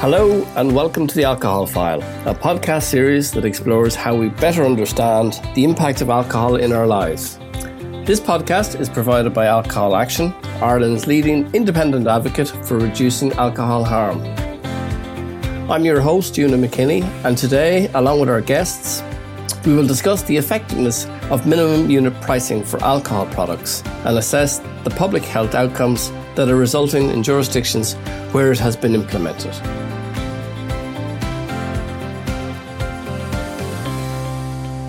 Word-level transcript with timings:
Hello, 0.00 0.44
and 0.54 0.72
welcome 0.76 1.08
to 1.08 1.14
The 1.16 1.24
Alcohol 1.24 1.66
File, 1.66 2.00
a 2.24 2.32
podcast 2.32 2.84
series 2.84 3.32
that 3.32 3.44
explores 3.44 3.96
how 3.96 4.14
we 4.14 4.28
better 4.28 4.64
understand 4.64 5.40
the 5.56 5.64
impact 5.64 6.02
of 6.02 6.08
alcohol 6.08 6.54
in 6.54 6.72
our 6.72 6.86
lives. 6.86 7.36
This 8.06 8.20
podcast 8.20 8.78
is 8.78 8.88
provided 8.88 9.34
by 9.34 9.46
Alcohol 9.46 9.96
Action, 9.96 10.32
Ireland's 10.62 11.08
leading 11.08 11.52
independent 11.52 12.06
advocate 12.06 12.46
for 12.64 12.78
reducing 12.78 13.32
alcohol 13.32 13.82
harm. 13.82 14.22
I'm 15.68 15.84
your 15.84 16.00
host, 16.00 16.34
Eunan 16.34 16.64
McKinney, 16.64 17.02
and 17.24 17.36
today, 17.36 17.90
along 17.94 18.20
with 18.20 18.28
our 18.28 18.40
guests, 18.40 19.02
we 19.66 19.74
will 19.74 19.86
discuss 19.86 20.22
the 20.22 20.36
effectiveness 20.36 21.06
of 21.28 21.44
minimum 21.44 21.90
unit 21.90 22.14
pricing 22.20 22.62
for 22.62 22.80
alcohol 22.84 23.26
products 23.26 23.82
and 24.04 24.16
assess 24.16 24.60
the 24.84 24.90
public 24.90 25.24
health 25.24 25.56
outcomes 25.56 26.12
that 26.36 26.48
are 26.48 26.54
resulting 26.54 27.10
in 27.10 27.24
jurisdictions 27.24 27.94
where 28.30 28.52
it 28.52 28.60
has 28.60 28.76
been 28.76 28.94
implemented. 28.94 29.87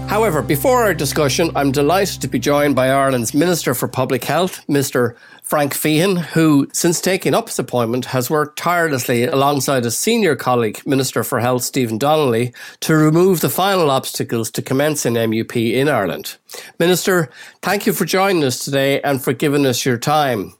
However, 0.09 0.41
before 0.41 0.81
our 0.81 0.95
discussion, 0.95 1.51
I'm 1.55 1.71
delighted 1.71 2.19
to 2.21 2.27
be 2.27 2.39
joined 2.39 2.75
by 2.75 2.89
Ireland's 2.89 3.35
Minister 3.35 3.75
for 3.75 3.87
Public 3.87 4.23
Health, 4.23 4.65
Mr. 4.65 5.15
Frank 5.43 5.75
Feighan, 5.75 6.17
who, 6.17 6.67
since 6.73 6.99
taking 6.99 7.35
up 7.35 7.47
his 7.47 7.59
appointment, 7.59 8.05
has 8.05 8.27
worked 8.27 8.57
tirelessly 8.57 9.25
alongside 9.25 9.85
a 9.85 9.91
senior 9.91 10.35
colleague, 10.35 10.81
Minister 10.83 11.23
for 11.23 11.39
Health, 11.39 11.63
Stephen 11.63 11.99
Donnelly, 11.99 12.53
to 12.79 12.95
remove 12.95 13.41
the 13.41 13.49
final 13.49 13.91
obstacles 13.91 14.49
to 14.49 14.63
commencing 14.63 15.13
MUP 15.13 15.55
in 15.55 15.87
Ireland. 15.87 16.37
Minister, 16.79 17.29
thank 17.61 17.85
you 17.85 17.93
for 17.93 18.05
joining 18.05 18.43
us 18.43 18.65
today 18.65 18.99
and 19.01 19.23
for 19.23 19.31
giving 19.31 19.67
us 19.67 19.85
your 19.85 19.99
time. 19.99 20.55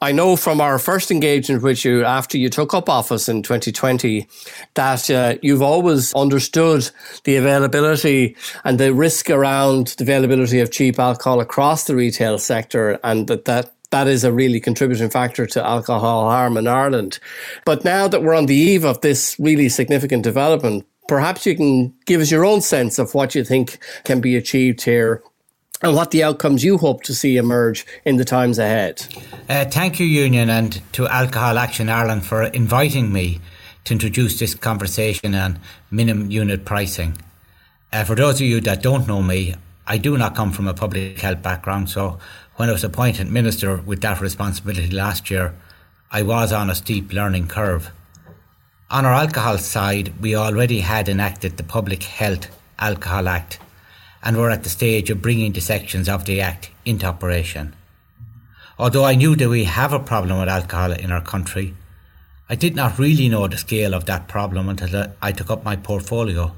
I 0.00 0.12
know 0.12 0.36
from 0.36 0.60
our 0.60 0.78
first 0.78 1.10
engagement 1.10 1.62
with 1.62 1.84
you 1.84 2.04
after 2.04 2.38
you 2.38 2.48
took 2.48 2.74
up 2.74 2.88
office 2.88 3.28
in 3.28 3.42
2020 3.42 4.26
that 4.74 5.10
uh, 5.10 5.36
you've 5.42 5.62
always 5.62 6.12
understood 6.14 6.90
the 7.24 7.36
availability 7.36 8.36
and 8.64 8.78
the 8.78 8.92
risk 8.92 9.30
around 9.30 9.88
the 9.98 10.04
availability 10.04 10.60
of 10.60 10.70
cheap 10.70 10.98
alcohol 10.98 11.40
across 11.40 11.84
the 11.84 11.96
retail 11.96 12.38
sector 12.38 12.98
and 13.02 13.26
that 13.28 13.44
that 13.44 13.72
that 13.90 14.08
is 14.08 14.24
a 14.24 14.32
really 14.32 14.60
contributing 14.60 15.08
factor 15.08 15.46
to 15.46 15.64
alcohol 15.64 16.28
harm 16.28 16.56
in 16.56 16.66
Ireland. 16.66 17.18
But 17.64 17.84
now 17.84 18.08
that 18.08 18.22
we're 18.22 18.34
on 18.34 18.46
the 18.46 18.54
eve 18.54 18.84
of 18.84 19.00
this 19.00 19.36
really 19.38 19.68
significant 19.68 20.24
development, 20.24 20.86
perhaps 21.08 21.46
you 21.46 21.56
can 21.56 21.94
give 22.04 22.20
us 22.20 22.30
your 22.30 22.44
own 22.44 22.60
sense 22.60 22.98
of 22.98 23.14
what 23.14 23.34
you 23.34 23.44
think 23.44 23.78
can 24.04 24.20
be 24.20 24.36
achieved 24.36 24.82
here 24.82 25.22
and 25.82 25.94
what 25.94 26.10
the 26.10 26.22
outcomes 26.22 26.64
you 26.64 26.78
hope 26.78 27.02
to 27.02 27.14
see 27.14 27.36
emerge 27.36 27.86
in 28.04 28.16
the 28.16 28.24
times 28.24 28.58
ahead. 28.58 29.06
Uh, 29.48 29.64
thank 29.64 30.00
you, 30.00 30.06
Eunan, 30.06 30.48
and 30.48 30.80
to 30.92 31.06
Alcohol 31.06 31.58
Action 31.58 31.88
Ireland 31.88 32.24
for 32.24 32.42
inviting 32.44 33.12
me 33.12 33.40
to 33.84 33.92
introduce 33.92 34.38
this 34.38 34.54
conversation 34.54 35.34
on 35.34 35.58
minimum 35.90 36.30
unit 36.30 36.64
pricing. 36.64 37.16
Uh, 37.92 38.04
for 38.04 38.14
those 38.14 38.36
of 38.36 38.46
you 38.46 38.60
that 38.62 38.82
don't 38.82 39.06
know 39.06 39.22
me, 39.22 39.54
I 39.86 39.98
do 39.98 40.18
not 40.18 40.34
come 40.34 40.50
from 40.50 40.66
a 40.66 40.74
public 40.74 41.20
health 41.20 41.42
background, 41.42 41.88
so 41.90 42.18
when 42.56 42.68
I 42.68 42.72
was 42.72 42.82
appointed 42.82 43.30
minister 43.30 43.76
with 43.76 44.00
that 44.00 44.20
responsibility 44.20 44.90
last 44.90 45.30
year, 45.30 45.54
I 46.10 46.22
was 46.22 46.52
on 46.52 46.70
a 46.70 46.74
steep 46.74 47.12
learning 47.12 47.48
curve. 47.48 47.90
On 48.90 49.04
our 49.04 49.12
alcohol 49.12 49.58
side, 49.58 50.14
we 50.20 50.34
already 50.34 50.80
had 50.80 51.08
enacted 51.08 51.56
the 51.56 51.62
Public 51.62 52.02
Health 52.02 52.48
Alcohol 52.78 53.28
Act 53.28 53.58
and 54.22 54.36
were 54.36 54.50
at 54.50 54.64
the 54.64 54.68
stage 54.68 55.10
of 55.10 55.22
bringing 55.22 55.52
the 55.52 55.60
sections 55.60 56.08
of 56.08 56.24
the 56.24 56.40
Act 56.40 56.70
into 56.84 57.06
operation. 57.06 57.74
Although 58.78 59.04
I 59.04 59.14
knew 59.14 59.36
that 59.36 59.48
we 59.48 59.64
have 59.64 59.92
a 59.92 59.98
problem 59.98 60.38
with 60.38 60.48
alcohol 60.48 60.92
in 60.92 61.10
our 61.10 61.20
country, 61.20 61.74
I 62.48 62.54
did 62.54 62.76
not 62.76 62.98
really 62.98 63.28
know 63.28 63.48
the 63.48 63.56
scale 63.56 63.94
of 63.94 64.04
that 64.06 64.28
problem 64.28 64.68
until 64.68 65.12
I 65.20 65.32
took 65.32 65.50
up 65.50 65.64
my 65.64 65.76
portfolio. 65.76 66.52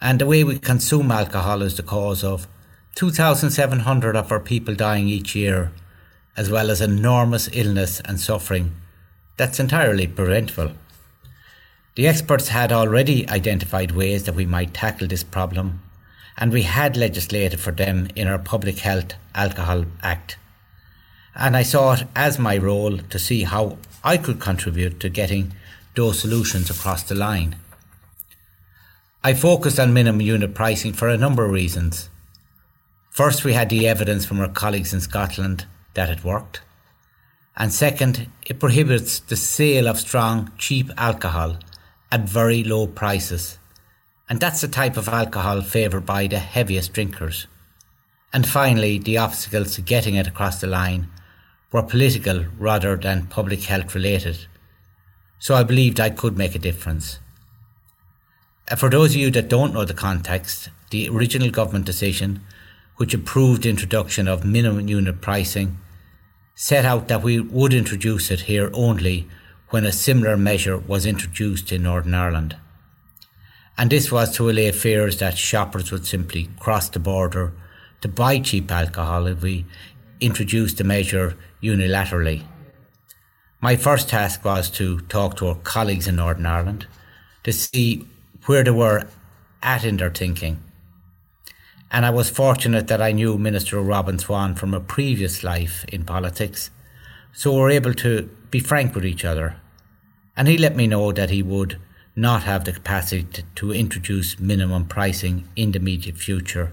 And 0.00 0.20
the 0.20 0.26
way 0.26 0.44
we 0.44 0.58
consume 0.58 1.10
alcohol 1.10 1.62
is 1.62 1.76
the 1.76 1.82
cause 1.82 2.22
of 2.22 2.46
2,700 2.94 4.16
of 4.16 4.32
our 4.32 4.40
people 4.40 4.74
dying 4.74 5.08
each 5.08 5.34
year, 5.34 5.72
as 6.36 6.50
well 6.50 6.70
as 6.70 6.80
enormous 6.80 7.48
illness 7.52 8.00
and 8.00 8.20
suffering 8.20 8.72
that's 9.36 9.60
entirely 9.60 10.06
preventable. 10.06 10.72
The 11.94 12.06
experts 12.06 12.48
had 12.48 12.72
already 12.72 13.28
identified 13.28 13.92
ways 13.92 14.24
that 14.24 14.34
we 14.34 14.46
might 14.46 14.74
tackle 14.74 15.08
this 15.08 15.22
problem 15.22 15.80
and 16.36 16.52
we 16.52 16.62
had 16.62 16.96
legislated 16.96 17.60
for 17.60 17.70
them 17.70 18.08
in 18.14 18.28
our 18.28 18.38
Public 18.38 18.78
Health 18.78 19.14
Alcohol 19.34 19.86
Act. 20.02 20.36
And 21.34 21.56
I 21.56 21.62
saw 21.62 21.94
it 21.94 22.06
as 22.14 22.38
my 22.38 22.56
role 22.56 22.98
to 22.98 23.18
see 23.18 23.44
how 23.44 23.78
I 24.04 24.16
could 24.16 24.40
contribute 24.40 25.00
to 25.00 25.08
getting 25.08 25.54
those 25.94 26.18
solutions 26.18 26.70
across 26.70 27.02
the 27.02 27.14
line. 27.14 27.56
I 29.24 29.34
focused 29.34 29.80
on 29.80 29.92
minimum 29.92 30.20
unit 30.20 30.54
pricing 30.54 30.92
for 30.92 31.08
a 31.08 31.18
number 31.18 31.44
of 31.44 31.50
reasons. 31.50 32.08
First, 33.10 33.44
we 33.44 33.54
had 33.54 33.70
the 33.70 33.88
evidence 33.88 34.26
from 34.26 34.40
our 34.40 34.48
colleagues 34.48 34.92
in 34.92 35.00
Scotland 35.00 35.64
that 35.94 36.10
it 36.10 36.22
worked. 36.22 36.60
And 37.56 37.72
second, 37.72 38.28
it 38.44 38.60
prohibits 38.60 39.18
the 39.18 39.36
sale 39.36 39.88
of 39.88 39.98
strong, 39.98 40.52
cheap 40.58 40.90
alcohol 40.98 41.56
at 42.12 42.28
very 42.28 42.62
low 42.62 42.86
prices 42.86 43.58
and 44.28 44.40
that's 44.40 44.60
the 44.60 44.68
type 44.68 44.96
of 44.96 45.08
alcohol 45.08 45.62
favoured 45.62 46.04
by 46.04 46.26
the 46.26 46.38
heaviest 46.38 46.92
drinkers. 46.92 47.46
And 48.32 48.46
finally, 48.46 48.98
the 48.98 49.18
obstacles 49.18 49.74
to 49.74 49.82
getting 49.82 50.16
it 50.16 50.26
across 50.26 50.60
the 50.60 50.66
line 50.66 51.08
were 51.70 51.82
political 51.82 52.44
rather 52.58 52.96
than 52.96 53.28
public 53.28 53.62
health 53.62 53.94
related. 53.94 54.46
So 55.38 55.54
I 55.54 55.62
believed 55.62 56.00
I 56.00 56.10
could 56.10 56.36
make 56.36 56.54
a 56.54 56.58
difference. 56.58 57.20
Uh, 58.68 58.74
for 58.74 58.90
those 58.90 59.10
of 59.10 59.16
you 59.16 59.30
that 59.30 59.48
don't 59.48 59.72
know 59.72 59.84
the 59.84 59.94
context, 59.94 60.70
the 60.90 61.08
original 61.08 61.50
government 61.50 61.84
decision, 61.84 62.40
which 62.96 63.14
approved 63.14 63.62
the 63.62 63.70
introduction 63.70 64.26
of 64.26 64.44
minimum 64.44 64.88
unit 64.88 65.20
pricing, 65.20 65.78
set 66.54 66.84
out 66.84 67.06
that 67.08 67.22
we 67.22 67.38
would 67.38 67.72
introduce 67.72 68.30
it 68.30 68.40
here 68.40 68.70
only 68.72 69.28
when 69.68 69.84
a 69.84 69.92
similar 69.92 70.36
measure 70.36 70.76
was 70.76 71.06
introduced 71.06 71.70
in 71.70 71.82
Northern 71.82 72.14
Ireland 72.14 72.56
and 73.78 73.90
this 73.90 74.10
was 74.10 74.34
to 74.34 74.48
allay 74.48 74.72
fears 74.72 75.18
that 75.18 75.36
shoppers 75.36 75.92
would 75.92 76.06
simply 76.06 76.48
cross 76.58 76.88
the 76.88 76.98
border 76.98 77.52
to 78.00 78.08
buy 78.08 78.38
cheap 78.38 78.70
alcohol 78.70 79.26
if 79.26 79.42
we 79.42 79.66
introduced 80.20 80.78
the 80.78 80.84
measure 80.84 81.36
unilaterally. 81.62 82.42
My 83.60 83.76
first 83.76 84.08
task 84.08 84.44
was 84.44 84.70
to 84.70 85.00
talk 85.00 85.36
to 85.36 85.48
our 85.48 85.54
colleagues 85.56 86.06
in 86.06 86.16
Northern 86.16 86.46
Ireland 86.46 86.86
to 87.44 87.52
see 87.52 88.06
where 88.46 88.64
they 88.64 88.70
were 88.70 89.08
at 89.62 89.84
in 89.84 89.96
their 89.96 90.10
thinking. 90.10 90.62
And 91.90 92.04
I 92.04 92.10
was 92.10 92.30
fortunate 92.30 92.88
that 92.88 93.02
I 93.02 93.12
knew 93.12 93.38
Minister 93.38 93.80
Robin 93.80 94.18
Swann 94.18 94.54
from 94.54 94.74
a 94.74 94.80
previous 94.80 95.42
life 95.42 95.84
in 95.88 96.04
politics, 96.04 96.70
so 97.32 97.52
we 97.52 97.60
were 97.60 97.70
able 97.70 97.94
to 97.94 98.28
be 98.50 98.60
frank 98.60 98.94
with 98.94 99.04
each 99.04 99.24
other. 99.24 99.56
And 100.36 100.48
he 100.48 100.58
let 100.58 100.76
me 100.76 100.86
know 100.86 101.12
that 101.12 101.30
he 101.30 101.42
would 101.42 101.78
not 102.16 102.44
have 102.44 102.64
the 102.64 102.72
capacity 102.72 103.24
to, 103.24 103.42
to 103.56 103.72
introduce 103.72 104.40
minimum 104.40 104.86
pricing 104.86 105.46
in 105.54 105.72
the 105.72 105.78
immediate 105.78 106.16
future. 106.16 106.72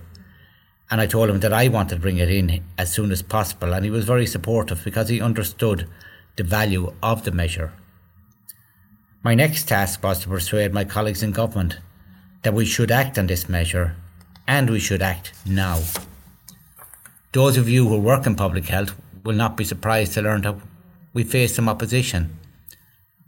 And 0.89 1.01
I 1.01 1.05
told 1.05 1.29
him 1.29 1.41
that 1.41 1.51
I 1.51 1.67
wanted 1.67 1.95
to 1.95 2.01
bring 2.01 2.17
it 2.17 2.29
in 2.29 2.63
as 2.77 2.93
soon 2.93 3.11
as 3.11 3.21
possible, 3.21 3.73
and 3.73 3.83
he 3.83 3.91
was 3.91 4.05
very 4.05 4.25
supportive 4.25 4.83
because 4.83 5.09
he 5.09 5.19
understood 5.19 5.89
the 6.37 6.43
value 6.43 6.93
of 7.03 7.25
the 7.25 7.31
measure. 7.31 7.73
My 9.21 9.35
next 9.35 9.67
task 9.67 10.01
was 10.03 10.19
to 10.19 10.29
persuade 10.29 10.73
my 10.73 10.85
colleagues 10.85 11.23
in 11.23 11.31
government 11.31 11.77
that 12.43 12.53
we 12.53 12.65
should 12.65 12.91
act 12.91 13.17
on 13.17 13.27
this 13.27 13.47
measure 13.49 13.95
and 14.47 14.69
we 14.69 14.79
should 14.79 15.01
act 15.01 15.33
now. 15.45 15.81
Those 17.31 17.57
of 17.57 17.69
you 17.69 17.87
who 17.87 17.99
work 17.99 18.25
in 18.25 18.35
public 18.35 18.65
health 18.65 18.95
will 19.23 19.35
not 19.35 19.57
be 19.57 19.63
surprised 19.63 20.13
to 20.13 20.21
learn 20.21 20.41
that 20.41 20.57
we 21.13 21.23
face 21.23 21.55
some 21.55 21.69
opposition. 21.69 22.37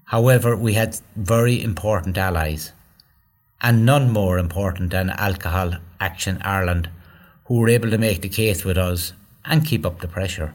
However, 0.06 0.56
we 0.56 0.74
had 0.74 1.00
very 1.16 1.62
important 1.62 2.18
allies, 2.18 2.74
and 3.62 3.86
none 3.86 4.12
more 4.12 4.38
important 4.38 4.92
than 4.92 5.10
Alcohol 5.10 5.74
Action 6.00 6.40
Ireland, 6.44 6.90
who 7.46 7.56
were 7.56 7.70
able 7.70 7.90
to 7.90 7.98
make 7.98 8.22
the 8.22 8.30
case 8.30 8.64
with 8.64 8.78
us 8.78 9.14
and 9.44 9.66
keep 9.66 9.86
up 9.86 10.02
the 10.02 10.08
pressure. 10.08 10.54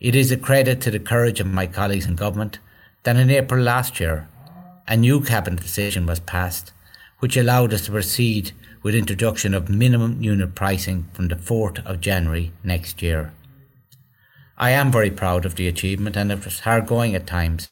It 0.00 0.14
is 0.14 0.30
a 0.30 0.36
credit 0.36 0.80
to 0.82 0.90
the 0.90 0.98
courage 0.98 1.40
of 1.40 1.46
my 1.46 1.66
colleagues 1.66 2.06
in 2.06 2.16
government 2.16 2.58
that 3.04 3.16
in 3.16 3.30
April 3.30 3.62
last 3.62 4.00
year, 4.00 4.28
a 4.88 4.96
new 4.96 5.20
cabinet 5.20 5.60
decision 5.60 6.06
was 6.06 6.20
passed, 6.20 6.72
which 7.20 7.36
allowed 7.36 7.72
us 7.72 7.86
to 7.86 7.92
proceed 7.92 8.52
with 8.82 8.94
introduction 8.94 9.54
of 9.54 9.68
minimum 9.68 10.22
unit 10.22 10.54
pricing 10.54 11.08
from 11.12 11.28
the 11.28 11.36
4th 11.36 11.84
of 11.86 12.00
January 12.00 12.52
next 12.62 13.02
year. 13.02 13.32
I 14.58 14.70
am 14.70 14.92
very 14.92 15.10
proud 15.10 15.44
of 15.44 15.54
the 15.54 15.68
achievement 15.68 16.16
and 16.16 16.30
it 16.30 16.44
was 16.44 16.60
hard 16.60 16.86
going 16.86 17.14
at 17.14 17.26
times, 17.26 17.68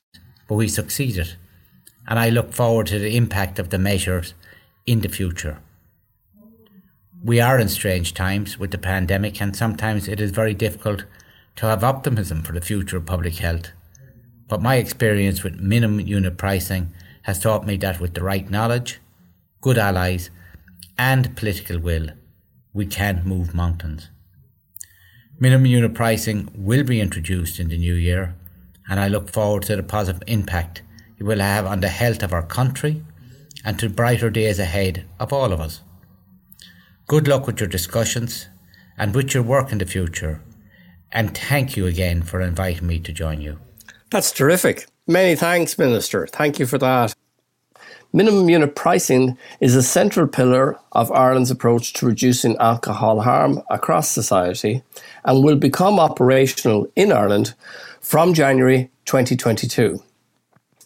but 0.54 0.58
we 0.58 0.68
succeeded. 0.68 1.34
And 2.06 2.16
I 2.16 2.28
look 2.28 2.52
forward 2.52 2.86
to 2.86 3.00
the 3.00 3.16
impact 3.16 3.58
of 3.58 3.70
the 3.70 3.78
measures 3.78 4.34
in 4.86 5.00
the 5.00 5.08
future. 5.08 5.58
We 7.24 7.40
are 7.40 7.58
in 7.58 7.68
strange 7.68 8.14
times 8.14 8.56
with 8.56 8.70
the 8.70 8.78
pandemic, 8.78 9.40
and 9.40 9.56
sometimes 9.56 10.06
it 10.06 10.20
is 10.20 10.30
very 10.30 10.54
difficult 10.54 11.06
to 11.56 11.66
have 11.66 11.82
optimism 11.82 12.44
for 12.44 12.52
the 12.52 12.60
future 12.60 12.98
of 12.98 13.04
public 13.04 13.34
health. 13.38 13.72
But 14.46 14.62
my 14.62 14.76
experience 14.76 15.42
with 15.42 15.58
minimum 15.58 15.98
unit 16.06 16.36
pricing 16.36 16.92
has 17.22 17.40
taught 17.40 17.66
me 17.66 17.76
that 17.78 17.98
with 17.98 18.14
the 18.14 18.22
right 18.22 18.48
knowledge, 18.48 19.00
good 19.60 19.76
allies, 19.76 20.30
and 20.96 21.36
political 21.36 21.80
will, 21.80 22.10
we 22.72 22.86
can 22.86 23.24
move 23.24 23.56
mountains. 23.56 24.08
Minimum 25.40 25.66
unit 25.66 25.94
pricing 25.94 26.48
will 26.54 26.84
be 26.84 27.00
introduced 27.00 27.58
in 27.58 27.70
the 27.70 27.78
new 27.78 27.94
year, 27.94 28.36
and 28.88 29.00
I 29.00 29.08
look 29.08 29.30
forward 29.30 29.64
to 29.64 29.76
the 29.76 29.82
positive 29.82 30.22
impact 30.26 30.82
it 31.18 31.22
will 31.22 31.40
have 31.40 31.66
on 31.66 31.80
the 31.80 31.88
health 31.88 32.22
of 32.22 32.32
our 32.32 32.42
country 32.42 33.04
and 33.64 33.78
to 33.78 33.88
brighter 33.88 34.30
days 34.30 34.58
ahead 34.58 35.04
of 35.18 35.32
all 35.32 35.52
of 35.52 35.60
us. 35.60 35.80
Good 37.06 37.28
luck 37.28 37.46
with 37.46 37.60
your 37.60 37.68
discussions 37.68 38.48
and 38.98 39.14
with 39.14 39.34
your 39.34 39.42
work 39.42 39.72
in 39.72 39.78
the 39.78 39.86
future, 39.86 40.42
and 41.12 41.36
thank 41.36 41.76
you 41.76 41.86
again 41.86 42.22
for 42.22 42.40
inviting 42.40 42.86
me 42.86 42.98
to 43.00 43.12
join 43.12 43.40
you. 43.40 43.58
That's 44.10 44.32
terrific. 44.32 44.86
Many 45.06 45.34
thanks, 45.36 45.78
Minister. 45.78 46.26
Thank 46.26 46.58
you 46.58 46.66
for 46.66 46.78
that. 46.78 47.14
Minimum 48.12 48.48
unit 48.48 48.76
pricing 48.76 49.36
is 49.60 49.74
a 49.74 49.82
central 49.82 50.28
pillar 50.28 50.78
of 50.92 51.10
Ireland's 51.10 51.50
approach 51.50 51.94
to 51.94 52.06
reducing 52.06 52.56
alcohol 52.58 53.22
harm 53.22 53.60
across 53.70 54.08
society 54.08 54.84
and 55.24 55.42
will 55.42 55.56
become 55.56 55.98
operational 55.98 56.86
in 56.94 57.10
Ireland 57.10 57.54
from 58.04 58.34
January 58.34 58.90
2022. 59.06 59.98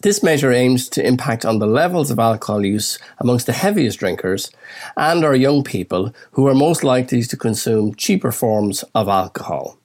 This 0.03 0.23
measure 0.23 0.53
aims 0.53 0.87
to 0.87 1.05
impact 1.05 1.43
on 1.43 1.59
the 1.59 1.67
levels 1.67 2.09
of 2.09 2.17
alcohol 2.17 2.65
use 2.65 2.97
amongst 3.17 3.45
the 3.45 3.51
heaviest 3.51 3.99
drinkers 3.99 4.49
and 4.95 5.25
our 5.25 5.35
young 5.35 5.61
people 5.65 6.15
who 6.31 6.47
are 6.47 6.55
most 6.55 6.81
likely 6.81 7.21
to 7.23 7.35
consume 7.35 7.93
cheaper 7.93 8.31
forms 8.31 8.85
of 8.95 9.09
alcohol. 9.09 9.77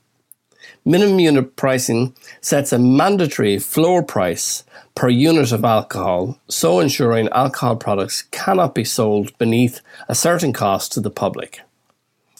Minimum 0.84 1.18
unit 1.18 1.56
pricing 1.56 2.14
sets 2.40 2.72
a 2.72 2.78
mandatory 2.78 3.58
floor 3.58 4.04
price 4.04 4.62
per 4.94 5.08
unit 5.08 5.50
of 5.50 5.64
alcohol, 5.64 6.38
so 6.46 6.78
ensuring 6.78 7.28
alcohol 7.30 7.74
products 7.74 8.22
cannot 8.30 8.76
be 8.76 8.84
sold 8.84 9.36
beneath 9.38 9.80
a 10.08 10.14
certain 10.14 10.52
cost 10.52 10.92
to 10.92 11.00
the 11.00 11.10
public. 11.10 11.62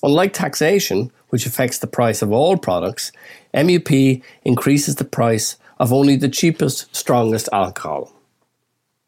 Unlike 0.05 0.35
taxation, 0.35 1.11
which 1.35 1.47
affects 1.47 1.79
the 1.79 1.89
price 1.89 2.23
of 2.23 2.31
all 2.31 2.57
products, 2.57 3.11
MUP 3.53 4.23
increases 4.45 4.95
the 4.95 5.05
price 5.05 5.57
of 5.81 5.93
only 5.93 6.15
the 6.15 6.29
cheapest, 6.29 6.95
strongest 6.95 7.49
alcohol. 7.53 8.13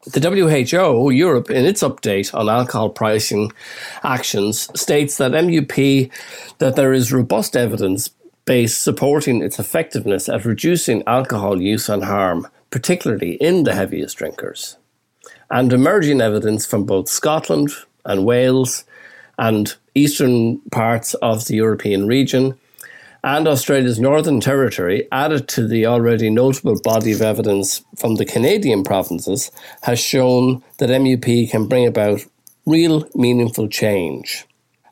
The 0.03 0.19
WHO 0.19 1.09
Europe, 1.09 1.49
in 1.49 1.63
its 1.65 1.81
update 1.83 2.35
on 2.35 2.49
alcohol 2.49 2.89
pricing 2.89 3.53
actions, 4.03 4.69
states 4.77 5.15
that 5.19 5.31
MUP 5.31 6.11
that 6.57 6.75
there 6.75 6.91
is 6.91 7.13
robust 7.13 7.55
evidence 7.55 8.09
base 8.43 8.75
supporting 8.75 9.41
its 9.41 9.57
effectiveness 9.57 10.27
at 10.27 10.43
reducing 10.43 11.03
alcohol 11.07 11.61
use 11.61 11.87
and 11.87 12.03
harm, 12.03 12.45
particularly 12.71 13.35
in 13.35 13.63
the 13.63 13.73
heaviest 13.73 14.17
drinkers. 14.17 14.75
And 15.49 15.71
emerging 15.71 16.19
evidence 16.19 16.65
from 16.65 16.83
both 16.83 17.07
Scotland 17.07 17.69
and 18.03 18.25
Wales 18.25 18.83
and 19.39 19.77
eastern 19.97 20.59
parts 20.71 21.13
of 21.15 21.45
the 21.45 21.55
European 21.55 22.07
region 22.07 22.57
and 23.23 23.47
Australia's 23.47 23.99
Northern 23.99 24.39
Territory, 24.39 25.07
added 25.11 25.47
to 25.49 25.67
the 25.67 25.85
already 25.85 26.29
notable 26.29 26.79
body 26.81 27.11
of 27.11 27.21
evidence 27.21 27.83
from 27.97 28.15
the 28.15 28.25
Canadian 28.25 28.83
provinces, 28.83 29.51
has 29.81 29.99
shown 29.99 30.63
that 30.77 30.89
MUP 30.89 31.49
can 31.49 31.67
bring 31.67 31.87
about 31.87 32.21
real 32.65 33.07
meaningful 33.15 33.67
change. 33.67 34.45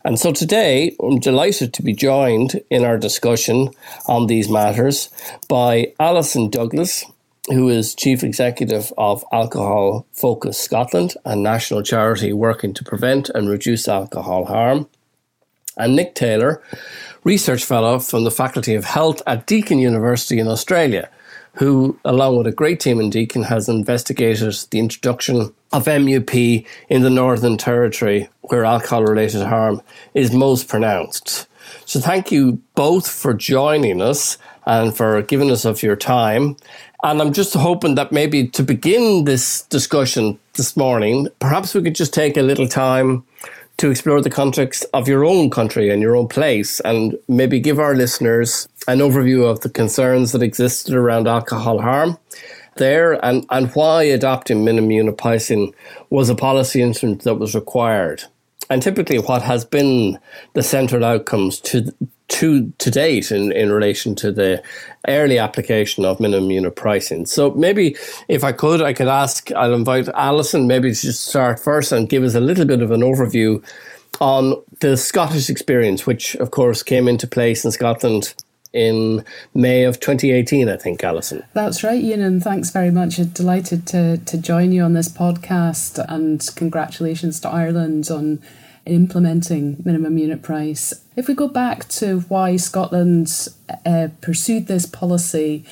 And 0.04 0.20
so 0.20 0.32
today, 0.32 0.96
I'm 1.02 1.20
delighted 1.20 1.74
to 1.74 1.82
be 1.82 1.94
joined 1.94 2.62
in 2.70 2.84
our 2.84 2.98
discussion 2.98 3.70
on 4.08 4.28
these 4.28 4.50
matters 4.50 5.10
by 5.48 5.94
Alison 6.00 6.50
Douglas, 6.50 7.06
who 7.48 7.70
is 7.70 7.96
Chief 7.96 8.24
Executive 8.24 8.92
of 8.98 9.24
Alcohol 9.32 10.06
Focus 10.14 10.58
Scotland, 10.58 11.14
a 11.26 11.36
national 11.36 11.84
charity 11.84 12.34
working 12.34 12.74
to 12.74 12.84
prevent 12.84 13.30
and 13.30 13.50
reduce 13.50 13.88
alcohol 13.88 14.46
harm, 14.46 14.88
and 15.78 15.96
Nic 15.96 16.16
Taylor, 16.16 16.62
Research 17.24 17.64
Fellow 17.64 18.00
from 18.00 18.24
the 18.24 18.32
Faculty 18.32 18.76
of 18.76 18.86
Health 18.86 19.22
at 19.26 19.48
Deakin 19.48 19.80
University 19.80 20.40
in 20.40 20.48
Australia, 20.48 21.10
who, 21.54 21.98
along 22.06 22.38
with 22.38 22.48
a 22.48 22.52
great 22.52 22.80
team 22.80 23.00
in 23.00 23.10
Deakin, 23.10 23.44
has 23.44 23.68
investigated 23.68 24.54
the 24.72 24.80
introduction 24.80 25.54
of 25.72 25.86
MUP 25.86 26.66
in 26.90 27.02
the 27.02 27.10
Northern 27.10 27.58
Territory, 27.58 28.30
where 28.42 28.66
alcohol 28.66 29.04
related 29.04 29.44
harm 29.44 29.82
is 30.14 30.32
most 30.32 30.68
pronounced. 30.68 31.48
So, 31.86 32.00
thank 32.00 32.32
you 32.32 32.62
both 32.76 33.10
for 33.10 33.34
joining 33.34 34.02
us 34.02 34.38
and 34.66 34.96
for 34.96 35.22
giving 35.22 35.52
us 35.52 35.66
of 35.66 35.82
your 35.84 35.96
time. 35.96 36.58
And 37.04 37.22
I'm 37.22 37.34
just 37.34 37.54
hoping 37.54 37.96
that 37.96 38.12
maybe 38.12 38.48
to 38.50 38.64
begin 38.64 39.26
this 39.26 39.62
discussion 39.64 40.40
this 40.54 40.76
morning, 40.76 41.28
perhaps 41.40 41.74
we 41.74 41.84
could 41.84 41.96
just 41.96 42.14
take 42.14 42.36
a 42.36 42.42
little 42.42 42.68
time 42.68 43.24
to 43.78 43.92
explore 43.92 44.22
the 44.22 44.30
context 44.30 44.86
of 44.94 45.08
your 45.08 45.26
own 45.26 45.50
country 45.50 45.90
and 45.90 46.02
your 46.02 46.16
own 46.16 46.28
place 46.28 46.80
and 46.82 47.18
maybe 47.28 47.60
give 47.60 47.80
our 47.80 47.96
listeners 47.96 48.68
an 48.88 49.00
overview 49.00 49.50
of 49.50 49.62
the 49.62 49.70
concerns 49.70 50.32
that 50.32 50.42
existed 50.42 50.96
around 50.96 51.28
alcohol 51.28 51.82
harm 51.82 52.18
there 52.76 53.14
and, 53.26 53.46
and 53.50 53.72
why 53.72 54.04
adopting 54.04 54.64
minimum 54.64 55.16
pricing 55.16 55.74
was 56.10 56.30
a 56.30 56.36
policy 56.36 56.82
instrument 56.82 57.24
that 57.24 57.36
was 57.36 57.56
required. 57.56 58.24
And 58.70 58.82
typically, 58.82 59.20
what 59.20 59.44
has 59.44 59.64
been 59.64 60.20
the 60.54 60.64
central 60.64 61.06
outcomes 61.06 61.60
to 61.62 61.94
to 62.28 62.72
to 62.80 62.92
date 62.92 63.32
in, 63.32 63.52
in 63.52 63.72
relation 63.72 64.16
to 64.16 64.32
the 64.32 64.64
early 65.08 65.38
application 65.38 66.06
of 66.06 66.20
minimum 66.20 66.50
unit 66.52 66.76
pricing. 66.76 67.26
So 67.26 67.52
maybe 67.52 67.96
if 68.28 68.44
I 68.44 68.52
could, 68.52 68.82
I 68.82 68.94
could 68.94 69.08
ask, 69.08 69.52
I'll 69.52 69.74
invite 69.74 70.08
Alison 70.10 70.68
maybe 70.68 70.94
to 70.94 71.00
just 71.00 71.28
start 71.28 71.60
first 71.60 71.92
and 71.92 72.10
give 72.10 72.24
us 72.24 72.36
a 72.36 72.40
little 72.40 72.66
bit 72.66 72.82
of 72.82 72.92
an 72.92 73.02
overview 73.02 73.64
on 74.20 74.56
the 74.80 74.98
Scottish 74.98 75.50
experience, 75.50 76.08
which 76.08 76.36
of 76.36 76.52
course 76.52 76.82
came 76.82 77.08
into 77.08 77.28
place 77.28 77.66
in 77.66 77.72
Scotland 77.72 78.34
in 78.74 79.24
May 79.54 79.84
of 79.84 80.02
2018, 80.02 80.68
I 80.68 80.76
think, 80.76 81.04
Alison. 81.04 81.44
That's 81.54 81.84
right, 81.84 82.02
Ian, 82.02 82.22
and 82.22 82.44
thanks 82.44 82.72
very 82.72 82.92
much. 82.92 83.18
I'm 83.18 83.28
delighted 83.28 83.88
to, 83.88 84.18
to 84.18 84.38
join 84.38 84.74
you 84.74 84.84
on 84.84 84.94
this 84.94 85.08
podcast, 85.08 86.04
and 86.10 86.46
congratulations 86.56 87.40
to 87.42 87.50
Ireland 87.50 88.10
on 88.12 88.42
implementing 88.86 89.82
minimum 89.84 90.18
unit 90.18 90.42
price. 90.42 90.94
If 91.16 91.28
we 91.28 91.34
go 91.34 91.48
back 91.48 91.88
to 91.90 92.22
why 92.22 92.58
Scotland 92.58 93.48
uh, 93.86 94.10
pursued 94.22 94.68
this 94.68 94.86
policy, 94.86 95.66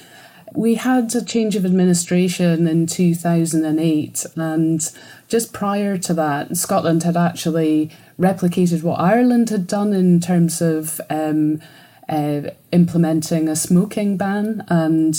we 0.56 0.76
had 0.76 1.14
a 1.16 1.26
change 1.26 1.56
of 1.56 1.66
administration 1.66 2.68
in 2.68 2.86
2008, 2.86 4.26
and 4.36 4.92
just 5.28 5.54
prior 5.54 5.98
to 5.98 6.14
that, 6.14 6.56
Scotland 6.56 7.04
had 7.04 7.18
actually 7.18 7.90
replicated 8.20 8.84
what 8.84 9.00
Ireland 9.00 9.50
had 9.50 9.66
done 9.66 9.94
in 9.94 10.20
terms 10.20 10.62
of 10.62 11.02
um, 11.10 11.60
uh, 12.08 12.42
implementing 12.72 13.48
a 13.48 13.56
smoking 13.56 14.16
ban, 14.18 14.64
and 14.70 15.16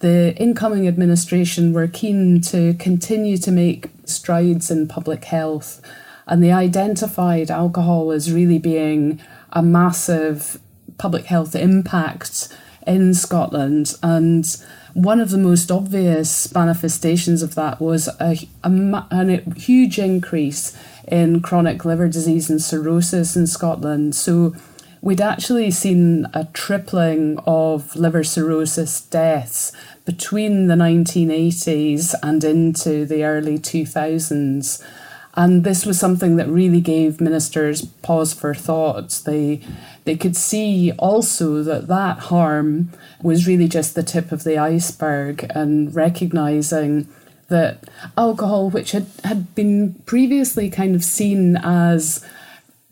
the 0.00 0.36
incoming 0.36 0.86
administration 0.86 1.72
were 1.72 1.88
keen 1.88 2.40
to 2.42 2.74
continue 2.74 3.38
to 3.38 3.50
make 3.50 3.88
strides 4.04 4.70
in 4.70 4.86
public 4.86 5.24
health. 5.24 5.80
And 6.26 6.42
they 6.42 6.52
identified 6.52 7.50
alcohol 7.50 8.10
as 8.10 8.32
really 8.32 8.58
being 8.58 9.20
a 9.52 9.62
massive 9.62 10.58
public 10.98 11.26
health 11.26 11.54
impact 11.54 12.48
in 12.86 13.14
Scotland. 13.14 13.94
And 14.02 14.46
one 14.94 15.20
of 15.20 15.30
the 15.30 15.38
most 15.38 15.70
obvious 15.70 16.52
manifestations 16.54 17.42
of 17.42 17.54
that 17.56 17.80
was 17.80 18.08
a, 18.20 18.48
a, 18.62 19.06
a 19.10 19.50
huge 19.56 19.98
increase 19.98 20.76
in 21.08 21.40
chronic 21.40 21.84
liver 21.84 22.08
disease 22.08 22.48
and 22.48 22.62
cirrhosis 22.62 23.36
in 23.36 23.46
Scotland. 23.46 24.14
So 24.14 24.54
we'd 25.02 25.20
actually 25.20 25.70
seen 25.70 26.26
a 26.32 26.46
tripling 26.52 27.38
of 27.46 27.94
liver 27.96 28.24
cirrhosis 28.24 29.00
deaths 29.02 29.72
between 30.04 30.66
the 30.68 30.74
1980s 30.74 32.14
and 32.22 32.44
into 32.44 33.04
the 33.04 33.24
early 33.24 33.58
2000s. 33.58 34.82
And 35.36 35.64
this 35.64 35.84
was 35.84 35.98
something 35.98 36.36
that 36.36 36.48
really 36.48 36.80
gave 36.80 37.20
ministers 37.20 37.84
pause 38.02 38.32
for 38.32 38.54
thought. 38.54 39.22
They, 39.26 39.60
they 40.04 40.16
could 40.16 40.36
see 40.36 40.92
also 40.98 41.62
that 41.64 41.88
that 41.88 42.18
harm 42.20 42.90
was 43.22 43.46
really 43.46 43.66
just 43.66 43.94
the 43.94 44.04
tip 44.04 44.30
of 44.30 44.44
the 44.44 44.58
iceberg 44.58 45.46
and 45.50 45.94
recognizing 45.94 47.08
that 47.48 47.84
alcohol, 48.16 48.70
which 48.70 48.92
had, 48.92 49.06
had 49.24 49.54
been 49.54 49.94
previously 50.06 50.70
kind 50.70 50.94
of 50.94 51.02
seen 51.02 51.56
as 51.56 52.24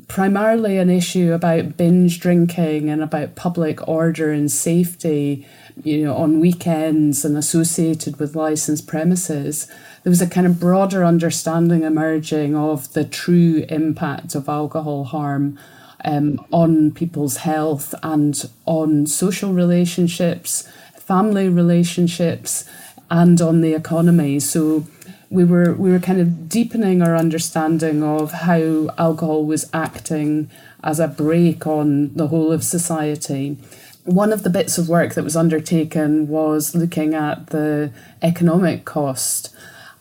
primarily 0.09 0.79
an 0.79 0.91
issue 0.91 1.33
about 1.33 1.77
binge 1.77 2.21
drinking 2.21 2.91
and 2.91 3.03
about 3.03 3.35
public 3.35 3.87
order 3.89 4.31
and 4.31 4.51
safety, 4.51 5.47
you 5.83 6.05
know, 6.05 6.15
on 6.15 6.41
weekends 6.41 7.25
and 7.25 7.37
associated 7.37 8.19
with 8.19 8.37
licensed 8.37 8.87
premises, 8.87 9.71
there 10.03 10.11
was 10.11 10.23
a 10.23 10.29
kind 10.29 10.47
of 10.47 10.59
broader 10.59 11.05
understanding 11.05 11.85
emerging 11.85 12.57
of 12.57 12.93
the 12.93 13.05
true 13.05 13.65
impact 13.69 14.35
of 14.35 14.49
alcohol 14.49 15.05
harm 15.05 15.59
um, 16.05 16.45
on 16.51 16.91
people's 16.91 17.39
health 17.39 17.95
and 18.03 18.51
on 18.67 19.07
social 19.07 19.53
relationships, 19.53 20.69
family 20.97 21.49
relationships, 21.49 22.69
and 23.11 23.41
on 23.41 23.61
the 23.61 23.75
economy. 23.75 24.41
So 24.41 24.87
we 25.31 25.45
were 25.45 25.73
we 25.75 25.93
were 25.93 26.01
kind 26.01 26.21
of 26.21 26.49
deepening 26.49 27.01
our 27.01 27.17
understanding 27.17 28.03
of 28.03 28.33
how 28.33 28.89
alcohol 28.99 29.45
was 29.45 29.71
acting 29.73 30.51
as 30.83 30.99
a 30.99 31.07
brake 31.07 31.67
on 31.67 32.13
the 32.15 32.27
whole 32.27 32.51
of 32.51 32.65
society. 32.65 33.57
One 34.05 34.33
of 34.33 34.43
the 34.43 34.51
bits 34.51 34.79
of 34.79 34.89
work 34.89 35.15
that 35.15 35.23
was 35.23 35.37
undertaken 35.37 36.27
was 36.27 36.75
looking 36.75 37.15
at 37.15 37.49
the 37.49 37.93
economic 38.21 38.85
cost 38.85 39.55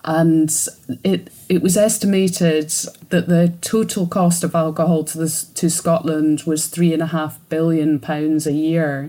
and 0.04 0.68
it 1.04 1.32
it 1.48 1.62
was 1.62 1.78
estimated 1.78 2.70
that 3.10 3.28
the 3.28 3.54
total 3.62 4.08
cost 4.08 4.44
of 4.44 4.56
alcohol 4.56 5.04
to 5.04 5.18
this 5.18 5.44
to 5.44 5.70
Scotland 5.70 6.44
was 6.44 6.68
three 6.68 6.94
and 6.94 7.04
a 7.04 7.08
half 7.08 7.38
billion 7.50 8.00
pounds 8.00 8.48
a 8.48 8.54
year. 8.54 9.00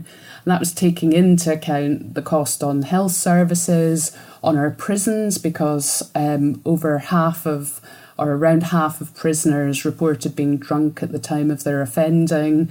And 0.45 0.51
that 0.51 0.61
was 0.61 0.75
taking 0.75 1.13
into 1.13 1.53
account 1.53 2.15
the 2.15 2.23
cost 2.23 2.63
on 2.63 2.83
health 2.83 3.13
services, 3.13 4.17
on 4.43 4.59
our 4.59 4.71
prisons, 4.71 5.39
because 5.39 6.11
um, 6.15 6.61
over 6.65 6.99
half 6.99 7.47
of 7.47 7.81
or 8.19 8.33
around 8.33 8.65
half 8.65 9.01
of 9.01 9.15
prisoners 9.15 9.85
reported 9.87 10.37
being 10.37 10.59
drunk 10.59 11.03
at 11.03 11.13
the 11.13 11.19
time 11.19 11.51
of 11.51 11.65
their 11.65 11.81
offending. 11.81 12.69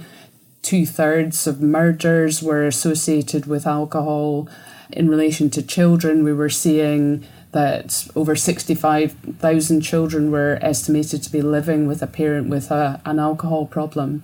Two 0.62 0.86
thirds 0.86 1.48
of 1.48 1.60
murders 1.60 2.40
were 2.40 2.64
associated 2.64 3.46
with 3.46 3.66
alcohol. 3.66 4.48
In 4.92 5.08
relation 5.08 5.50
to 5.50 5.62
children, 5.62 6.22
we 6.22 6.32
were 6.32 6.48
seeing 6.48 7.26
that 7.52 8.08
over 8.16 8.34
65,000 8.34 9.80
children 9.80 10.30
were 10.30 10.58
estimated 10.60 11.22
to 11.22 11.30
be 11.30 11.42
living 11.42 11.86
with 11.86 12.02
a 12.02 12.06
parent 12.06 12.48
with 12.48 12.70
a, 12.70 13.00
an 13.04 13.18
alcohol 13.18 13.66
problem. 13.66 14.22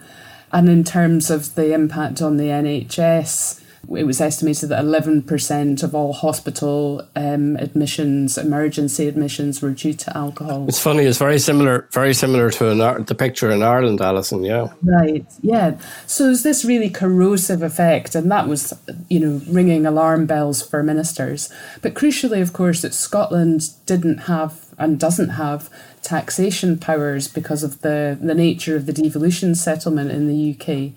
And 0.50 0.68
in 0.68 0.82
terms 0.82 1.30
of 1.30 1.54
the 1.54 1.73
impact 1.73 2.23
on 2.23 2.38
the 2.38 2.44
NHS, 2.44 3.62
it 3.97 4.04
was 4.04 4.20
estimated 4.20 4.68
that 4.68 4.85
11% 4.85 5.82
of 5.82 5.94
all 5.94 6.12
hospital 6.12 7.06
um, 7.16 7.56
admissions, 7.56 8.37
emergency 8.37 9.08
admissions, 9.08 9.62
were 9.62 9.70
due 9.70 9.94
to 9.94 10.16
alcohol. 10.16 10.66
It's 10.68 10.80
funny. 10.80 11.04
It's 11.04 11.18
very 11.18 11.38
similar, 11.38 11.88
very 11.92 12.12
similar 12.12 12.50
to 12.50 12.70
an, 12.70 13.04
the 13.04 13.14
picture 13.14 13.50
in 13.50 13.62
Ireland, 13.62 14.00
Alison. 14.00 14.44
Yeah. 14.44 14.68
Right. 14.82 15.25
Yeah. 15.40 15.78
So 16.06 16.25
there's 16.25 16.42
this 16.42 16.64
really 16.64 16.90
corrosive 16.90 17.62
effect, 17.62 18.14
and 18.14 18.30
that 18.30 18.49
was, 18.49 18.75
you 19.08 19.20
know, 19.20 19.40
ringing 19.49 19.87
alarm 19.87 20.26
bells 20.26 20.61
for 20.61 20.82
ministers. 20.82 21.50
But 21.80 21.94
crucially, 21.94 22.42
of 22.42 22.52
course, 22.52 22.82
that 22.82 22.94
Scotland 22.94 23.70
didn't 23.87 24.18
have 24.18 24.66
and 24.78 24.99
doesn't 24.99 25.30
have 25.30 25.68
taxation 26.02 26.78
powers 26.78 27.28
because 27.28 27.62
of 27.62 27.80
the 27.80 28.16
the 28.20 28.35
nature 28.35 28.76
of 28.76 28.87
the 28.87 28.92
devolution 28.92 29.54
settlement 29.54 30.11
in 30.11 30.28
the 30.28 30.54
UK. 30.54 30.92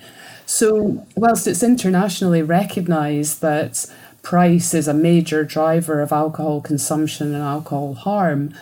So, 0.54 1.08
whilst 1.16 1.48
it's 1.48 1.64
internationally 1.64 2.42
recognised 2.42 3.40
that 3.40 3.86
price 4.22 4.74
is 4.74 4.86
a 4.86 4.94
major 4.94 5.46
driver 5.46 6.02
of 6.02 6.12
alcohol 6.12 6.60
consumption 6.60 7.34
and 7.34 7.42
alcohol 7.42 7.94
harm, 7.94 8.54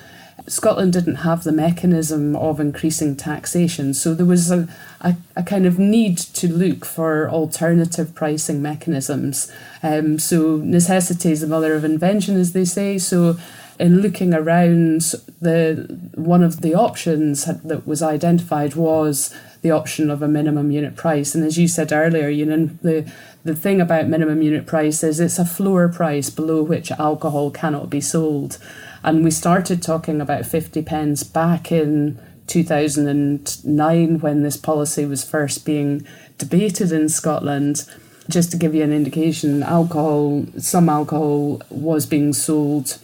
Scotland 0.45 0.93
didn't 0.93 1.25
have 1.27 1.43
the 1.43 1.51
mechanism 1.51 2.35
of 2.35 2.59
increasing 2.59 3.15
taxation. 3.15 3.95
So, 3.95 4.13
there 4.13 4.27
was 4.27 4.51
a, 4.51 4.67
a, 5.01 5.15
a 5.35 5.41
kind 5.41 5.65
of 5.65 5.79
need 5.79 6.19
to 6.19 6.47
look 6.47 6.85
for 6.85 7.27
alternative 7.27 8.13
pricing 8.13 8.61
mechanisms. 8.61 9.51
Um, 9.81 10.19
so, 10.19 10.57
necessity 10.57 11.31
is 11.31 11.41
the 11.41 11.47
mother 11.47 11.73
of 11.73 11.83
invention, 11.83 12.37
as 12.37 12.53
they 12.53 12.65
say. 12.65 12.99
So, 12.99 13.37
in 13.79 14.01
looking 14.01 14.35
around, 14.35 15.01
the 15.41 16.11
one 16.13 16.43
of 16.43 16.61
the 16.61 16.75
options 16.75 17.45
that 17.45 17.87
was 17.87 18.03
identified 18.03 18.75
was 18.75 19.33
the 19.61 19.71
option 19.71 20.09
of 20.09 20.21
a 20.21 20.27
minimum 20.27 20.71
unit 20.71 20.95
price. 20.95 21.35
And 21.35 21.43
as 21.43 21.57
you 21.57 21.67
said 21.67 21.91
earlier, 21.91 22.29
you 22.29 22.45
know, 22.45 22.69
the 22.81 23.11
the 23.43 23.55
thing 23.55 23.79
about 23.79 24.07
minimum 24.07 24.41
unit 24.41 24.65
price 24.65 25.03
is 25.03 25.19
it's 25.19 25.39
a 25.39 25.45
floor 25.45 25.87
price 25.87 26.29
below 26.29 26.61
which 26.61 26.91
alcohol 26.91 27.51
cannot 27.51 27.89
be 27.89 28.01
sold. 28.01 28.57
And 29.01 29.23
we 29.23 29.31
started 29.31 29.81
talking 29.81 30.19
about 30.19 30.45
50 30.45 30.81
pence 30.81 31.23
back 31.23 31.71
in 31.71 32.19
2009 32.47 34.19
when 34.19 34.43
this 34.43 34.57
policy 34.57 35.05
was 35.05 35.23
first 35.23 35.65
being 35.65 36.05
debated 36.37 36.91
in 36.91 37.07
Scotland. 37.07 37.89
Just 38.27 38.51
to 38.51 38.57
give 38.57 38.75
you 38.75 38.83
an 38.83 38.93
indication, 38.93 39.63
alcohol, 39.63 40.45
some 40.57 40.89
alcohol 40.89 41.61
was 41.69 42.05
being 42.05 42.33
sold. 42.33 42.99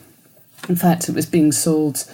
In 0.67 0.75
fact, 0.75 1.07
it 1.07 1.15
was 1.15 1.25
being 1.25 1.51
sold 1.51 2.05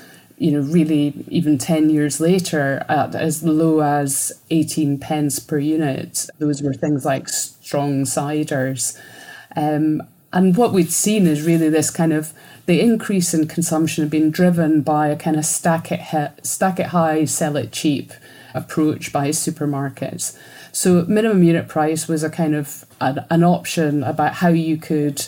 you 0.41 0.51
know, 0.51 0.62
really 0.62 1.13
even 1.27 1.60
10 1.60 1.91
years 1.91 2.19
later 2.19 2.83
at 2.89 3.13
as 3.13 3.43
low 3.43 3.81
as 3.81 4.31
18 4.50 4.98
pence 4.98 5.38
per 5.38 5.60
unit. 5.60 6.27
Those 6.39 6.63
were 6.63 6.74
things 6.74 7.05
like 7.05 7.29
strong 7.29 8.05
ciders. 8.05 9.00
Um, 9.55 10.01
and 10.33 10.57
what 10.57 10.74
we'd 10.74 10.91
seen 10.91 11.27
is 11.27 11.45
really 11.45 11.69
this 11.69 11.91
kind 11.91 12.12
of 12.12 12.33
the 12.65 12.81
increase 12.81 13.36
in 13.36 13.48
consumption 13.48 14.10
being 14.10 14.31
driven 14.31 14.81
by 14.81 15.10
a 15.10 15.15
kind 15.15 15.38
of 15.38 15.45
stack 15.45 15.91
it, 15.91 16.01
stack 16.43 16.79
it 16.79 16.88
high, 16.88 17.25
sell 17.25 17.55
it 17.55 17.71
cheap 17.71 18.12
approach 18.55 19.13
by 19.13 19.29
supermarkets. 19.29 20.36
So 20.71 21.05
minimum 21.07 21.43
unit 21.43 21.67
price 21.67 22.07
was 22.07 22.24
a 22.24 22.31
kind 22.31 22.55
of 22.55 22.86
an, 23.00 23.25
an 23.29 23.43
option 23.43 24.03
about 24.03 24.36
how 24.36 24.50
you 24.50 24.77
could 24.77 25.24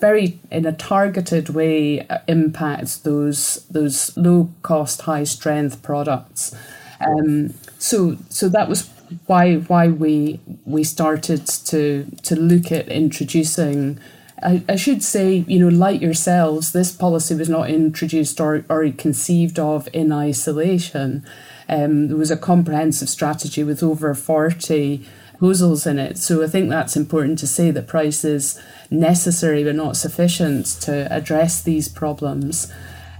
very 0.00 0.38
in 0.50 0.66
a 0.66 0.72
targeted 0.72 1.48
way 1.50 2.06
uh, 2.08 2.18
impacts 2.28 2.96
those 2.98 3.66
those 3.70 4.16
low 4.16 4.50
cost 4.62 5.02
high 5.02 5.24
strength 5.24 5.82
products 5.82 6.54
um, 7.00 7.54
so 7.78 8.16
so 8.28 8.48
that 8.48 8.68
was 8.68 8.90
why 9.26 9.54
why 9.54 9.88
we 9.88 10.40
we 10.64 10.84
started 10.84 11.46
to 11.46 12.06
to 12.22 12.36
look 12.36 12.70
at 12.70 12.88
introducing 12.88 13.98
I, 14.42 14.62
I 14.68 14.76
should 14.76 15.02
say 15.02 15.44
you 15.46 15.58
know 15.58 15.68
like 15.68 16.00
yourselves 16.00 16.72
this 16.72 16.92
policy 16.92 17.34
was 17.34 17.48
not 17.48 17.70
introduced 17.70 18.40
or, 18.40 18.64
or 18.68 18.90
conceived 18.90 19.58
of 19.58 19.88
in 19.92 20.12
isolation 20.12 21.24
um, 21.68 22.08
there 22.08 22.16
was 22.16 22.30
a 22.30 22.36
comprehensive 22.36 23.08
strategy 23.08 23.64
with 23.64 23.82
over 23.82 24.14
40 24.14 25.04
proposals 25.30 25.86
in 25.86 25.98
it. 25.98 26.18
So 26.18 26.42
I 26.42 26.46
think 26.46 26.70
that's 26.70 26.96
important 26.96 27.38
to 27.40 27.46
say 27.46 27.70
that 27.70 27.86
price 27.86 28.24
is 28.24 28.60
necessary 28.90 29.64
but 29.64 29.74
not 29.74 29.96
sufficient 29.96 30.66
to 30.82 31.12
address 31.12 31.62
these 31.62 31.88
problems. 31.88 32.72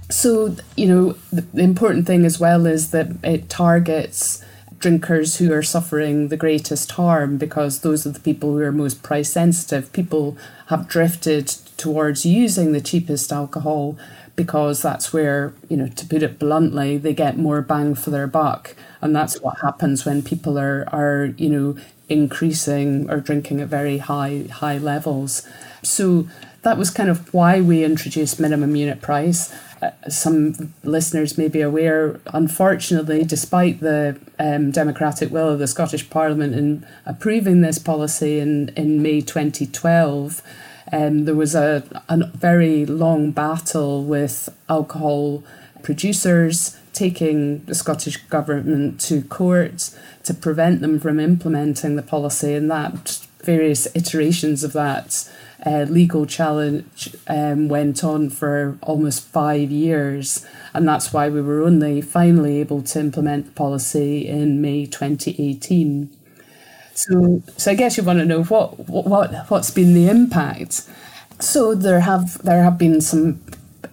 So, 0.09 0.55
you 0.75 0.87
know, 0.87 1.15
the, 1.31 1.61
important 1.61 2.07
thing 2.07 2.25
as 2.25 2.39
well 2.39 2.65
is 2.65 2.91
that 2.91 3.07
it 3.23 3.49
targets 3.49 4.43
drinkers 4.79 5.37
who 5.37 5.51
are 5.51 5.63
suffering 5.63 6.27
the 6.27 6.37
greatest 6.37 6.91
harm 6.91 7.37
because 7.37 7.81
those 7.81 8.05
are 8.05 8.11
the 8.11 8.19
people 8.19 8.51
who 8.51 8.59
are 8.59 8.71
most 8.71 9.03
price 9.03 9.31
sensitive. 9.31 9.91
People 9.91 10.37
have 10.67 10.87
drifted 10.87 11.47
towards 11.77 12.25
using 12.25 12.71
the 12.71 12.81
cheapest 12.81 13.31
alcohol 13.31 13.97
because 14.37 14.81
that's 14.83 15.11
where, 15.11 15.53
you 15.67 15.75
know, 15.75 15.87
to 15.87 16.05
put 16.05 16.23
it 16.23 16.39
bluntly, 16.39 16.97
they 16.97 17.13
get 17.13 17.37
more 17.37 17.61
bang 17.61 17.95
for 17.95 18.11
their 18.11 18.27
buck. 18.27 18.75
And 19.01 19.13
that's 19.13 19.41
what 19.41 19.59
happens 19.61 20.05
when 20.05 20.21
people 20.21 20.57
are, 20.57 20.87
are 20.93 21.33
you 21.37 21.49
know, 21.49 21.81
increasing 22.07 23.09
or 23.09 23.19
drinking 23.19 23.59
at 23.59 23.67
very 23.67 23.97
high 23.97 24.45
high 24.49 24.77
levels. 24.77 25.45
So 25.83 26.27
that 26.61 26.77
was 26.77 26.89
kind 26.89 27.09
of 27.09 27.33
why 27.33 27.61
we 27.61 27.83
introduced 27.83 28.39
minimum 28.39 28.75
unit 28.75 29.01
price. 29.01 29.53
Uh, 29.81 29.91
some 30.07 30.73
listeners 30.83 31.37
may 31.37 31.47
be 31.47 31.61
aware, 31.61 32.19
unfortunately, 32.27 33.23
despite 33.23 33.79
the 33.79 34.19
um, 34.39 34.71
democratic 34.71 35.31
will 35.31 35.49
of 35.49 35.59
the 35.59 35.67
Scottish 35.67 36.09
Parliament 36.09 36.55
in 36.55 36.85
approving 37.05 37.61
this 37.61 37.77
policy 37.79 38.39
in, 38.39 38.69
in 38.69 39.01
May 39.01 39.21
2012, 39.21 40.41
um, 40.91 41.25
there 41.25 41.35
was 41.35 41.55
a, 41.55 41.83
a 42.09 42.25
very 42.27 42.85
long 42.85 43.31
battle 43.31 44.03
with 44.03 44.49
alcohol 44.69 45.43
producers 45.83 46.77
taking 46.93 47.63
the 47.65 47.75
Scottish 47.75 48.17
Government 48.25 48.99
to 49.01 49.21
court 49.23 49.91
to 50.23 50.33
prevent 50.33 50.81
them 50.81 50.99
from 50.99 51.19
implementing 51.19 51.95
the 51.95 52.01
policy, 52.01 52.53
and 52.53 52.69
that 52.71 53.25
various 53.43 53.87
iterations 53.95 54.63
of 54.63 54.73
that 54.73 55.29
uh, 55.65 55.85
legal 55.89 56.25
challenge 56.25 57.15
um, 57.27 57.67
went 57.67 58.03
on 58.03 58.29
for 58.29 58.77
almost 58.81 59.23
five 59.25 59.71
years, 59.71 60.45
and 60.73 60.87
that's 60.87 61.13
why 61.13 61.29
we 61.29 61.41
were 61.41 61.61
only 61.61 62.01
finally 62.01 62.59
able 62.59 62.81
to 62.81 62.99
implement 62.99 63.45
the 63.45 63.51
policy 63.51 64.27
in 64.27 64.61
May 64.61 64.85
2018. 64.85 66.16
So, 66.97 67.43
so 67.57 67.71
I 67.71 67.75
guess 67.75 67.95
you 67.95 68.03
want 68.03 68.19
to 68.19 68.25
know 68.25 68.43
what 68.43 68.89
what 68.89 69.31
what's 69.49 69.71
been 69.71 69.93
the 69.93 70.09
impact. 70.09 70.87
So 71.39 71.75
there 71.75 71.99
have 71.99 72.41
there 72.43 72.63
have 72.63 72.77
been 72.77 73.01
some 73.01 73.39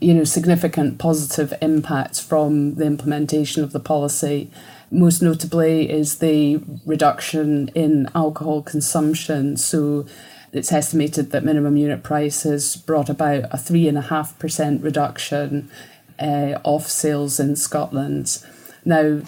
you 0.01 0.15
know, 0.15 0.25
significant 0.25 0.99
positive 0.99 1.55
impacts 1.63 2.21
from 2.21 2.75
the 2.75 2.85
implementation 2.85 3.63
of 3.63 3.73
the 3.73 3.81
policy. 3.81 4.51
Most 4.91 5.23
notably 5.23 5.91
is 5.91 6.19
the 6.19 6.61
reduction 6.85 7.69
in 7.69 8.09
alcohol 8.15 8.63
consumption. 8.63 9.57
So 9.57 10.07
it's 10.53 10.73
estimated 10.73 11.31
that 11.31 11.45
minimum 11.45 11.77
unit 11.77 12.03
prices 12.03 12.77
brought 12.77 13.09
about 13.09 13.45
a 13.45 13.57
3.5% 13.57 14.83
reduction 14.83 15.71
uh, 16.19 16.59
off 16.65 16.87
sales 16.87 17.41
in 17.41 17.57
Scotland. 17.57 18.45
Now, 18.85 19.23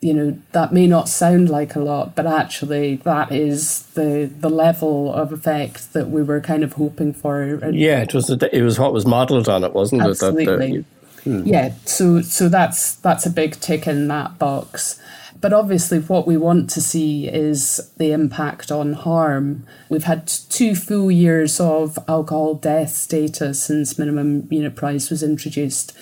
you 0.00 0.14
know 0.14 0.38
that 0.52 0.72
may 0.72 0.86
not 0.86 1.08
sound 1.08 1.50
like 1.50 1.74
a 1.74 1.80
lot 1.80 2.14
but 2.14 2.26
actually 2.26 2.96
that 2.96 3.30
is 3.30 3.82
the 3.94 4.30
the 4.40 4.48
level 4.48 5.12
of 5.12 5.32
effect 5.32 5.92
that 5.92 6.08
we 6.08 6.22
were 6.22 6.40
kind 6.40 6.64
of 6.64 6.74
hoping 6.74 7.12
for 7.12 7.70
yeah 7.72 8.00
it 8.00 8.14
was 8.14 8.30
it 8.30 8.62
was 8.62 8.78
what 8.78 8.92
was 8.92 9.06
modeled 9.06 9.48
on 9.48 9.62
it 9.62 9.74
wasn't 9.74 10.00
absolutely. 10.00 10.76
it 10.76 10.84
that, 11.16 11.22
hmm. 11.24 11.46
yeah 11.46 11.72
so 11.84 12.20
so 12.22 12.48
that's 12.48 12.94
that's 12.96 13.26
a 13.26 13.30
big 13.30 13.58
tick 13.60 13.86
in 13.86 14.08
that 14.08 14.38
box 14.38 15.00
but 15.40 15.52
obviously 15.52 15.98
what 16.00 16.26
we 16.26 16.36
want 16.36 16.68
to 16.68 16.80
see 16.80 17.26
is 17.28 17.90
the 17.98 18.12
impact 18.12 18.72
on 18.72 18.94
harm 18.94 19.66
we've 19.90 20.04
had 20.04 20.26
two 20.26 20.74
full 20.74 21.10
years 21.10 21.60
of 21.60 21.98
alcohol 22.08 22.54
death 22.54 23.06
data 23.08 23.52
since 23.52 23.98
minimum 23.98 24.48
unit 24.50 24.74
price 24.74 25.10
was 25.10 25.22
introduced 25.22 25.94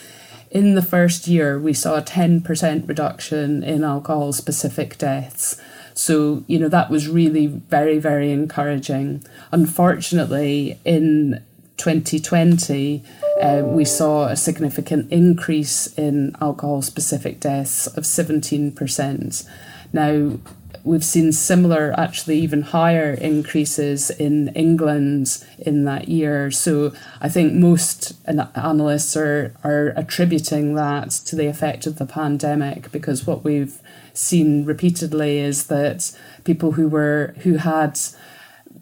in 0.51 0.75
the 0.75 0.83
first 0.83 1.27
year, 1.27 1.59
we 1.59 1.73
saw 1.73 1.97
a 1.97 2.03
10% 2.03 2.89
reduction 2.89 3.63
in 3.63 3.85
alcohol 3.85 4.33
specific 4.33 4.99
deaths. 4.99 5.61
So, 5.95 6.45
you 6.47 6.59
know, 6.59 6.69
that 6.69 6.91
was 6.91 7.09
really 7.09 7.47
very, 7.49 7.99
very 7.99 8.31
encouraging. 8.31 9.25
Unfortunately, 9.51 10.79
in 10.85 11.43
2020, 11.77 13.03
uh, 13.43 13.63
we 13.65 13.85
saw 13.85 14.27
a 14.27 14.37
significant 14.37 15.11
increase 15.13 15.87
in 15.99 16.37
alcohol 16.41 16.83
specific 16.83 17.41
deaths 17.41 17.87
of 17.89 18.05
17%. 18.05 19.49
Now, 19.93 20.39
we've 20.85 21.05
seen 21.05 21.33
similar, 21.33 21.95
actually 21.99 22.39
even 22.39 22.63
higher 22.63 23.13
increases 23.13 24.11
in 24.11 24.49
England 24.49 25.45
in 25.59 25.85
that 25.85 26.09
year. 26.09 26.51
So 26.51 26.93
I 27.21 27.29
think 27.29 27.53
most 27.53 28.15
analysts 28.27 29.17
are, 29.17 29.55
are 29.65 29.93
attributing 29.97 30.75
that 30.75 31.11
to 31.27 31.37
the 31.37 31.47
effect 31.47 31.87
of 31.87 31.99
the 31.99 32.07
pandemic 32.07 32.91
because 32.93 33.27
what 33.27 33.45
we've 33.45 33.81
seen 34.13 34.65
repeatedly 34.65 35.39
is 35.39 35.67
that 35.69 36.17
people 36.45 36.73
who 36.73 36.89
were 36.89 37.35
who 37.43 37.57
had 37.57 37.99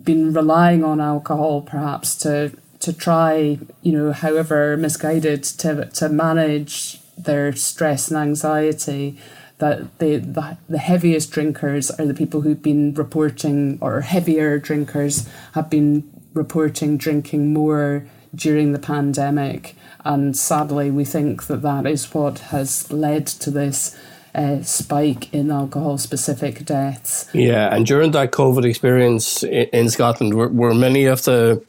been 0.03 0.33
relying 0.33 0.83
on 0.83 1.00
alcohol 1.00 1.61
perhaps 1.61 2.17
to 2.17 2.53
to 2.81 2.93
try, 2.93 3.59
you 3.83 3.93
know, 3.93 4.12
however 4.12 4.76
misguided 4.76 5.43
to 5.43 5.87
to 5.87 6.09
manage 6.09 7.00
their 7.19 7.53
stress 7.55 8.09
and 8.09 8.19
anxiety 8.19 9.19
that 9.59 9.99
the, 9.99 10.17
the, 10.17 10.59
the 10.69 10.79
heaviest 10.79 11.31
drinkers 11.31 11.91
are 11.91 12.07
the 12.07 12.15
people 12.15 12.43
who've 12.43 12.63
been 12.63 12.95
reporting, 12.95 13.79
or 13.81 14.03
heavier 14.03 14.59
drinkers 14.59 15.29
have 15.53 15.71
been 15.71 16.09
reporting 16.35 16.99
drinking 16.99 17.53
more 17.53 18.07
during 18.35 18.73
the 18.73 18.79
pandemic. 18.79 19.75
And 20.05 20.37
sadly, 20.37 20.91
we 20.91 21.05
think 21.05 21.47
that 21.47 21.63
that 21.63 21.87
is 21.87 22.13
what 22.13 22.39
has 22.51 22.93
led 22.93 23.27
to 23.27 23.51
this 23.51 23.97
uh, 24.35 24.63
spike 24.63 25.33
in 25.33 25.51
alcohol 25.51 25.97
specific 25.97 26.65
deaths. 26.65 27.29
Yeah, 27.33 27.75
and 27.75 27.87
during 27.87 28.11
that 28.11 28.33
COVID 28.33 28.65
experience 28.65 29.43
in 29.43 29.89
Scotland, 29.89 30.35
were, 30.35 30.49
were 30.49 30.75
many 30.75 31.07
of 31.07 31.25
the 31.25 31.65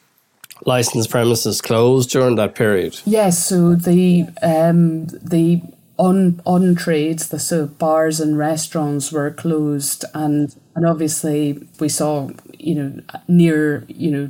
licensed 0.66 1.10
premises 1.10 1.62
closed 1.62 2.10
during 2.10 2.36
that 2.36 2.56
period? 2.56 3.00
Yes, 3.06 3.48
so 3.48 3.74
the 3.76 4.28
um, 4.42 5.06
the 5.08 5.62
on 5.98 6.42
on 6.46 6.76
trades, 6.76 7.30
the 7.30 7.40
so 7.40 7.66
bars 7.66 8.20
and 8.20 8.38
restaurants 8.38 9.12
were 9.12 9.32
closed, 9.32 10.06
and 10.14 10.56
and 10.76 10.86
obviously 10.86 11.68
we 11.80 11.90
saw 11.90 12.30
you 12.58 12.76
know 12.76 13.02
near 13.28 13.84
you 13.88 14.12
know 14.12 14.30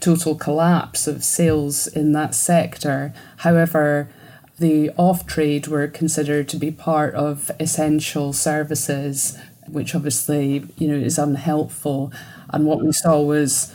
total 0.00 0.34
collapse 0.34 1.06
of 1.06 1.24
sales 1.24 1.86
in 1.86 2.12
that 2.12 2.34
sector. 2.34 3.12
However, 3.38 4.08
the 4.58 4.90
off 4.96 5.26
trade 5.26 5.66
were 5.68 5.88
considered 5.88 6.48
to 6.48 6.56
be 6.56 6.70
part 6.70 7.14
of 7.14 7.50
essential 7.58 8.32
services, 8.32 9.38
which 9.68 9.94
obviously 9.94 10.66
you 10.76 10.88
know 10.88 10.96
is 10.96 11.18
unhelpful. 11.18 12.12
And 12.50 12.66
what 12.66 12.84
we 12.84 12.92
saw 12.92 13.20
was 13.20 13.72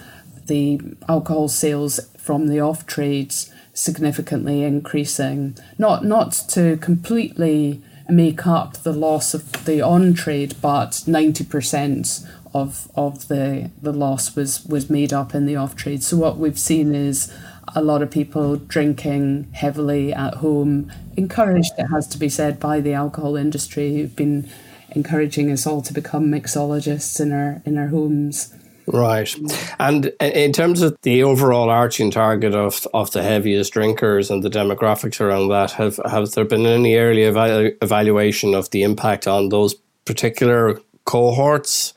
the 0.48 0.80
alcohol 1.08 1.48
sales 1.48 2.00
from 2.18 2.48
the 2.48 2.60
off 2.60 2.86
trades 2.86 3.52
significantly 3.80 4.64
increasing. 4.64 5.58
Not 5.78 6.04
not 6.06 6.32
to 6.50 6.78
completely 6.78 7.82
make 8.10 8.46
up 8.48 8.78
the 8.78 8.94
loss 8.94 9.34
of 9.34 9.66
the 9.66 9.82
on 9.82 10.14
trade, 10.14 10.56
but 10.62 11.04
ninety 11.08 11.44
percent 11.44 12.26
of 12.54 12.90
of 12.96 13.28
the 13.28 13.70
the 13.82 13.94
loss 13.94 14.36
was 14.36 14.66
was 14.66 14.90
made 14.90 15.14
up 15.14 15.34
in 15.34 15.46
the 15.46 15.56
off 15.56 15.76
trade. 15.76 16.04
So 16.04 16.18
what 16.18 16.38
we've 16.38 16.60
seen 16.60 16.94
is 16.94 17.34
a 17.76 17.82
lot 17.82 18.02
of 18.02 18.10
people 18.10 18.56
drinking 18.58 19.48
heavily 19.54 20.12
at 20.12 20.36
home, 20.36 20.92
encouraged 21.16 21.74
it 21.78 21.86
has 21.88 22.08
to 22.08 22.18
be 22.18 22.30
said 22.30 22.60
by 22.60 22.82
the 22.82 22.94
alcohol 22.94 23.36
industry 23.36 23.96
who've 23.96 24.16
been 24.16 24.50
encouraging 24.92 25.52
us 25.52 25.68
all 25.68 25.84
to 25.84 25.94
become 25.94 26.32
mixologists 26.32 27.20
in 27.22 27.32
our 27.32 27.62
in 27.66 27.78
our 27.78 27.88
homes. 27.88 28.54
Right. 28.92 29.34
And 29.80 30.08
in 30.20 30.52
terms 30.52 30.82
of 30.82 30.98
the 31.04 31.24
overall 31.24 31.70
arching 31.70 32.12
target 32.12 32.56
of 32.56 32.88
of 32.94 33.12
the 33.12 33.24
heaviest 33.24 33.74
drinkers 33.74 34.32
and 34.32 34.44
the 34.44 34.50
demographics 34.50 35.22
around 35.22 35.50
that, 35.50 35.72
have 35.72 36.00
have 36.10 36.32
there 36.32 36.46
been 36.46 36.66
any 36.66 36.96
early 36.96 37.22
evalu- 37.22 37.78
evaluation 37.82 38.56
of 38.56 38.70
the 38.72 38.84
impact 38.84 39.28
on 39.28 39.50
those 39.50 39.76
particular 40.06 40.80
cohorts? 41.06 41.94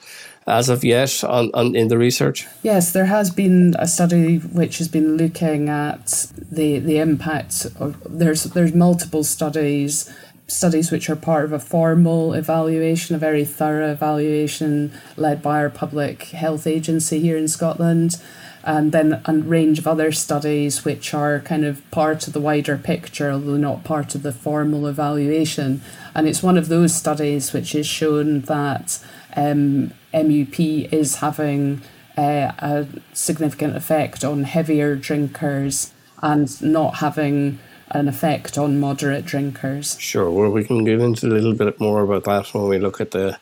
as 0.46 0.68
of 0.68 0.82
yet 0.82 1.22
on, 1.22 1.50
on, 1.54 1.76
in 1.76 1.88
the 1.88 1.96
research? 1.96 2.48
Yes, 2.64 2.92
there 2.92 3.06
has 3.06 3.30
been 3.30 3.74
a 3.78 3.86
study 3.86 4.38
which 4.38 4.78
has 4.78 4.88
been 4.88 5.16
looking 5.16 5.68
at 5.68 6.26
the 6.36 6.78
the 6.80 6.98
impact 6.98 7.66
of 7.78 7.96
there's 8.04 8.44
there's 8.44 8.74
multiple 8.74 9.24
studies 9.24 10.12
studies 10.52 10.90
which 10.90 11.08
are 11.08 11.16
part 11.16 11.44
of 11.44 11.52
a 11.52 11.58
formal 11.58 12.34
evaluation, 12.34 13.16
a 13.16 13.18
very 13.18 13.44
thorough 13.44 13.90
evaluation 13.90 14.92
led 15.16 15.42
by 15.42 15.58
our 15.58 15.70
public 15.70 16.24
health 16.24 16.66
agency 16.66 17.20
here 17.20 17.36
in 17.36 17.48
Scotland. 17.48 18.20
And 18.64 18.92
then 18.92 19.20
a 19.24 19.34
range 19.34 19.80
of 19.80 19.88
other 19.88 20.12
studies 20.12 20.84
which 20.84 21.14
are 21.14 21.40
kind 21.40 21.64
of 21.64 21.88
part 21.90 22.28
of 22.28 22.32
the 22.32 22.40
wider 22.40 22.76
picture, 22.78 23.32
although 23.32 23.56
not 23.56 23.82
part 23.82 24.14
of 24.14 24.22
the 24.22 24.32
formal 24.32 24.86
evaluation. 24.86 25.80
And 26.14 26.28
it's 26.28 26.44
one 26.44 26.56
of 26.56 26.68
those 26.68 26.94
studies 26.94 27.52
which 27.52 27.72
has 27.72 27.86
shown 27.86 28.42
that 28.42 29.02
um, 29.34 29.92
MUP 30.14 30.92
is 30.92 31.16
having 31.16 31.82
uh, 32.16 32.52
a 32.58 32.86
significant 33.12 33.74
effect 33.74 34.22
on 34.22 34.44
heavier 34.44 34.94
drinkers 34.94 35.92
and 36.22 36.62
not 36.62 36.96
having 36.96 37.58
an 37.92 38.08
effect 38.08 38.58
on 38.58 38.80
moderate 38.80 39.24
drinkers. 39.24 39.98
Sure. 40.00 40.30
Well, 40.30 40.50
we 40.50 40.64
can 40.64 40.84
get 40.84 41.00
into 41.00 41.26
a 41.26 41.28
little 41.28 41.54
bit 41.54 41.78
more 41.78 42.02
about 42.02 42.24
that 42.24 42.52
when 42.54 42.68
we 42.68 42.78
look 42.78 43.00
at 43.00 43.12
the 43.12 43.38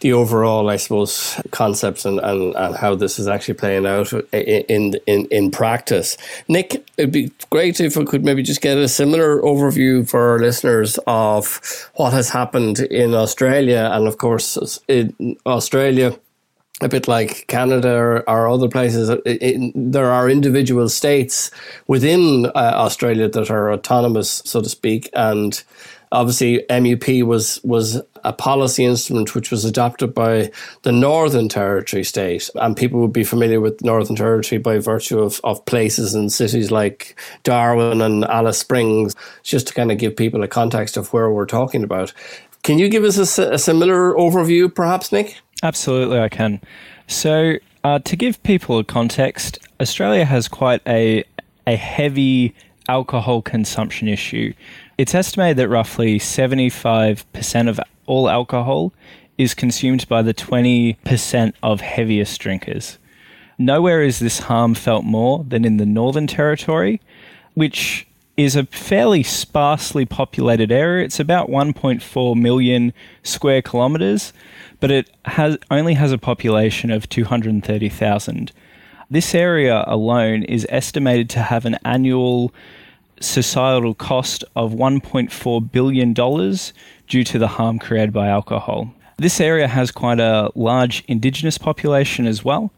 the 0.00 0.14
overall, 0.14 0.70
I 0.70 0.76
suppose, 0.76 1.38
concepts 1.50 2.06
and, 2.06 2.20
and, 2.20 2.56
and 2.56 2.74
how 2.74 2.94
this 2.94 3.18
is 3.18 3.28
actually 3.28 3.54
playing 3.54 3.84
out 3.86 4.12
in, 4.32 4.94
in 5.06 5.26
in 5.26 5.50
practice. 5.50 6.16
Nic, 6.48 6.86
it'd 6.96 7.12
be 7.12 7.30
great 7.50 7.80
if 7.80 7.96
we 7.96 8.06
could 8.06 8.24
maybe 8.24 8.42
just 8.42 8.62
get 8.62 8.78
a 8.78 8.88
similar 8.88 9.42
overview 9.42 10.08
for 10.08 10.30
our 10.30 10.38
listeners 10.38 10.98
of 11.06 11.60
what 11.96 12.14
has 12.14 12.30
happened 12.30 12.80
in 12.80 13.14
Australia, 13.14 13.90
and 13.92 14.08
of 14.08 14.16
course, 14.16 14.80
in 14.88 15.36
Australia 15.44 16.18
a 16.80 16.88
bit 16.88 17.06
like 17.08 17.46
Canada 17.46 17.94
or, 17.94 18.28
or 18.28 18.48
other 18.48 18.68
places, 18.68 19.08
it, 19.08 19.20
it, 19.24 19.72
there 19.74 20.10
are 20.10 20.30
individual 20.30 20.88
states 20.88 21.50
within 21.86 22.46
uh, 22.46 22.72
Australia 22.74 23.28
that 23.28 23.50
are 23.50 23.72
autonomous, 23.72 24.42
so 24.44 24.60
to 24.60 24.68
speak, 24.68 25.10
and 25.12 25.62
obviously 26.12 26.64
MUP 26.68 27.22
was 27.22 27.62
was 27.62 28.00
a 28.24 28.32
policy 28.32 28.84
instrument 28.84 29.34
which 29.34 29.50
was 29.50 29.64
adopted 29.64 30.14
by 30.14 30.50
the 30.82 30.92
Northern 30.92 31.48
Territory 31.48 32.04
state, 32.04 32.50
and 32.56 32.76
people 32.76 33.00
would 33.00 33.12
be 33.12 33.24
familiar 33.24 33.60
with 33.60 33.82
Northern 33.82 34.16
Territory 34.16 34.58
by 34.58 34.78
virtue 34.78 35.20
of, 35.20 35.40
of 35.42 35.64
places 35.64 36.14
and 36.14 36.32
cities 36.32 36.70
like 36.70 37.18
Darwin 37.44 38.02
and 38.02 38.24
Alice 38.24 38.58
Springs, 38.58 39.14
just 39.42 39.68
to 39.68 39.74
kind 39.74 39.90
of 39.90 39.98
give 39.98 40.16
people 40.16 40.42
a 40.42 40.48
context 40.48 40.96
of 40.96 41.12
where 41.12 41.30
we're 41.30 41.46
talking 41.46 41.82
about. 41.82 42.12
Can 42.62 42.78
you 42.78 42.90
give 42.90 43.04
us 43.04 43.38
a, 43.38 43.52
a 43.52 43.58
similar 43.58 44.12
overview, 44.14 44.74
perhaps, 44.74 45.12
Nic? 45.12 45.38
Absolutely, 45.62 46.18
I 46.18 46.28
can. 46.28 46.60
So, 47.06 47.54
uh, 47.84 47.98
to 48.00 48.16
give 48.16 48.42
people 48.42 48.78
a 48.78 48.84
context, 48.84 49.58
Australia 49.80 50.24
has 50.24 50.48
quite 50.48 50.82
a 50.86 51.24
a 51.66 51.76
heavy 51.76 52.54
alcohol 52.88 53.42
consumption 53.42 54.08
issue. 54.08 54.52
It's 54.98 55.14
estimated 55.14 55.58
that 55.58 55.68
roughly 55.68 56.18
75% 56.18 57.68
of 57.68 57.80
all 58.06 58.28
alcohol 58.28 58.92
is 59.38 59.54
consumed 59.54 60.08
by 60.08 60.22
the 60.22 60.34
20% 60.34 61.52
of 61.62 61.80
heaviest 61.80 62.40
drinkers. 62.40 62.98
Nowhere 63.58 64.02
is 64.02 64.18
this 64.18 64.40
harm 64.40 64.74
felt 64.74 65.04
more 65.04 65.44
than 65.46 65.64
in 65.64 65.76
the 65.76 65.86
Northern 65.86 66.26
Territory, 66.26 67.00
which 67.54 68.06
is 68.44 68.56
a 68.56 68.64
fairly 68.66 69.22
sparsely 69.22 70.04
populated 70.04 70.70
area. 70.72 71.04
It's 71.04 71.20
about 71.20 71.48
1.4 71.48 72.36
million 72.36 72.92
square 73.22 73.62
kilometres, 73.62 74.32
but 74.78 74.90
it 74.90 75.10
has 75.24 75.58
only 75.70 75.94
has 75.94 76.12
a 76.12 76.18
population 76.18 76.90
of 76.90 77.08
230,000. 77.08 78.52
This 79.10 79.34
area 79.34 79.84
alone 79.86 80.44
is 80.44 80.66
estimated 80.68 81.28
to 81.30 81.40
have 81.40 81.66
an 81.66 81.76
annual 81.84 82.52
societal 83.20 83.94
cost 83.94 84.44
of 84.56 84.72
$1.4 84.72 85.72
billion 85.72 86.12
due 86.14 87.24
to 87.24 87.38
the 87.38 87.48
harm 87.48 87.78
created 87.78 88.12
by 88.12 88.28
alcohol. 88.28 88.94
This 89.18 89.40
area 89.40 89.68
has 89.68 89.90
quite 89.90 90.20
a 90.20 90.50
large 90.54 91.04
indigenous 91.06 91.58
population 91.58 92.26
as 92.26 92.44
well. 92.44 92.72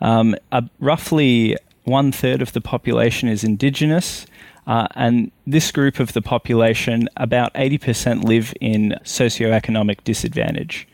Um, 0.00 0.34
uh, 0.50 0.62
roughly 0.80 1.56
one 1.84 2.10
third 2.10 2.42
of 2.42 2.52
the 2.52 2.60
population 2.60 3.28
is 3.28 3.44
indigenous, 3.44 4.26
uh, 4.66 4.88
and 4.94 5.30
this 5.46 5.70
group 5.70 6.00
of 6.00 6.12
the 6.12 6.22
population, 6.22 7.08
about 7.16 7.54
80% 7.54 8.24
live 8.24 8.52
in 8.60 8.96
socioeconomic 9.04 10.02
disadvantage. 10.04 10.88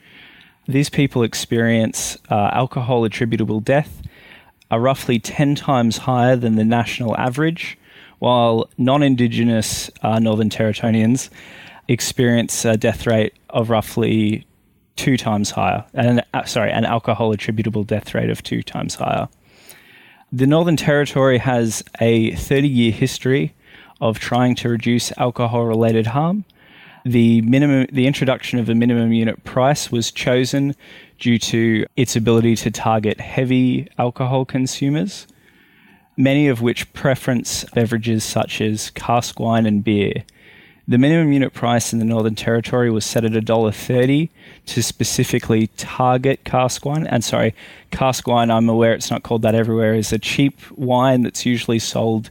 These 0.68 0.90
people 0.90 1.22
experience 1.22 2.18
uh, 2.30 2.50
alcohol 2.52 3.04
attributable 3.04 3.60
death 3.60 4.02
are 4.70 4.80
roughly 4.80 5.18
10 5.18 5.54
times 5.54 5.98
higher 5.98 6.36
than 6.36 6.56
the 6.56 6.64
national 6.64 7.16
average, 7.16 7.78
while 8.18 8.68
non 8.78 9.02
Indigenous 9.02 9.90
uh, 10.02 10.18
Northern 10.18 10.50
Territorians 10.50 11.30
experience 11.88 12.64
a 12.64 12.76
death 12.76 13.06
rate 13.06 13.34
of 13.50 13.70
roughly 13.70 14.46
two 14.96 15.16
times 15.16 15.50
higher, 15.50 15.84
uh, 15.94 16.44
sorry, 16.44 16.70
an 16.70 16.84
alcohol 16.84 17.32
attributable 17.32 17.84
death 17.84 18.14
rate 18.14 18.30
of 18.30 18.42
two 18.42 18.62
times 18.62 18.94
higher. 18.94 19.28
The 20.30 20.46
Northern 20.46 20.76
Territory 20.76 21.38
has 21.38 21.82
a 22.00 22.34
30 22.36 22.68
year 22.68 22.92
history 22.92 23.54
of 24.02 24.18
trying 24.18 24.54
to 24.56 24.68
reduce 24.68 25.16
alcohol 25.16 25.64
related 25.64 26.08
harm. 26.08 26.44
The 27.04 27.40
minimum, 27.42 27.86
the 27.90 28.06
introduction 28.06 28.58
of 28.58 28.68
a 28.68 28.74
minimum 28.74 29.12
unit 29.12 29.42
price 29.44 29.90
was 29.90 30.10
chosen 30.10 30.74
due 31.18 31.38
to 31.38 31.86
its 31.96 32.16
ability 32.16 32.56
to 32.56 32.70
target 32.70 33.20
heavy 33.20 33.88
alcohol 33.98 34.44
consumers, 34.44 35.26
many 36.16 36.48
of 36.48 36.60
which 36.60 36.92
preference 36.92 37.64
beverages 37.74 38.24
such 38.24 38.60
as 38.60 38.90
cask 38.90 39.38
wine 39.38 39.66
and 39.66 39.84
beer. 39.84 40.24
The 40.88 40.98
minimum 40.98 41.32
unit 41.32 41.54
price 41.54 41.92
in 41.92 42.00
the 42.00 42.04
Northern 42.04 42.34
Territory 42.34 42.90
was 42.90 43.04
set 43.04 43.24
at 43.24 43.30
$1.30 43.30 44.30
to 44.66 44.82
specifically 44.82 45.68
target 45.76 46.42
cask 46.44 46.84
wine. 46.84 47.06
And 47.06 47.22
sorry, 47.22 47.54
cask 47.92 48.26
wine, 48.26 48.50
I'm 48.50 48.68
aware 48.68 48.92
it's 48.92 49.10
not 49.10 49.22
called 49.22 49.42
that 49.42 49.54
everywhere, 49.54 49.94
is 49.94 50.12
a 50.12 50.18
cheap 50.18 50.58
wine 50.72 51.22
that's 51.22 51.46
usually 51.46 51.78
sold 51.78 52.30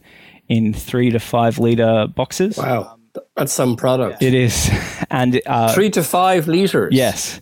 in 0.51 0.73
three 0.73 1.09
to 1.09 1.19
five 1.19 1.59
litre 1.59 2.07
boxes. 2.13 2.57
Wow. 2.57 2.97
That's 3.35 3.53
some 3.53 3.77
product. 3.77 4.21
It 4.21 4.33
is. 4.33 4.69
And 5.13 5.41
uh, 5.45 5.73
three 5.73 5.89
to 5.89 6.03
five 6.03 6.47
litres. 6.47 6.93
Yes. 6.93 7.41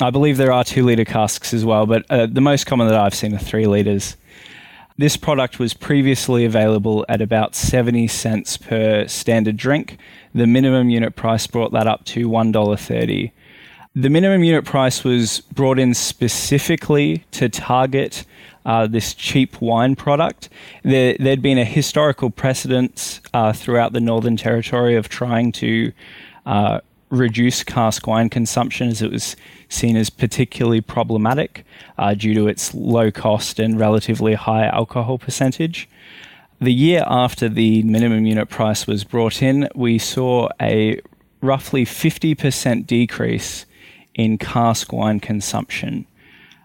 I 0.00 0.10
believe 0.10 0.36
there 0.36 0.52
are 0.52 0.62
two 0.62 0.86
litre 0.86 1.04
casks 1.04 1.52
as 1.52 1.64
well, 1.64 1.84
but 1.84 2.06
uh, 2.10 2.26
the 2.26 2.40
most 2.40 2.66
common 2.66 2.86
that 2.86 2.96
I've 2.96 3.14
seen 3.14 3.34
are 3.34 3.38
three 3.38 3.66
litres. 3.66 4.16
This 4.98 5.16
product 5.16 5.58
was 5.58 5.74
previously 5.74 6.44
available 6.44 7.04
at 7.08 7.20
about 7.20 7.56
70 7.56 8.06
cents 8.06 8.56
per 8.56 9.08
standard 9.08 9.56
drink. 9.56 9.98
The 10.32 10.46
minimum 10.46 10.90
unit 10.90 11.16
price 11.16 11.48
brought 11.48 11.72
that 11.72 11.88
up 11.88 12.04
to 12.06 12.28
$1.30. 12.28 13.32
The 13.96 14.10
minimum 14.10 14.44
unit 14.44 14.64
price 14.64 15.02
was 15.02 15.40
brought 15.52 15.80
in 15.80 15.94
specifically 15.94 17.24
to 17.32 17.48
target 17.48 18.24
uh, 18.66 18.86
this 18.86 19.14
cheap 19.14 19.60
wine 19.60 19.96
product. 19.96 20.48
There, 20.82 21.16
had 21.18 21.42
been 21.42 21.58
a 21.58 21.64
historical 21.64 22.30
precedent 22.30 23.20
uh, 23.32 23.52
throughout 23.52 23.92
the 23.92 24.00
Northern 24.00 24.36
Territory 24.36 24.96
of 24.96 25.08
trying 25.08 25.52
to 25.52 25.92
uh, 26.46 26.80
reduce 27.10 27.62
cask 27.62 28.06
wine 28.06 28.28
consumption 28.28 28.88
as 28.88 29.02
it 29.02 29.10
was 29.10 29.36
seen 29.68 29.96
as 29.96 30.10
particularly 30.10 30.80
problematic 30.80 31.64
uh, 31.96 32.14
due 32.14 32.34
to 32.34 32.48
its 32.48 32.74
low 32.74 33.10
cost 33.10 33.58
and 33.58 33.78
relatively 33.78 34.34
high 34.34 34.66
alcohol 34.66 35.18
percentage. 35.18 35.88
The 36.60 36.72
year 36.72 37.04
after 37.06 37.48
the 37.48 37.82
minimum 37.84 38.26
unit 38.26 38.48
price 38.48 38.86
was 38.86 39.04
brought 39.04 39.42
in, 39.42 39.68
we 39.74 39.98
saw 39.98 40.48
a 40.60 41.00
roughly 41.40 41.84
50% 41.84 42.86
decrease 42.86 43.64
in 44.14 44.38
cask 44.38 44.92
wine 44.92 45.20
consumption. 45.20 46.06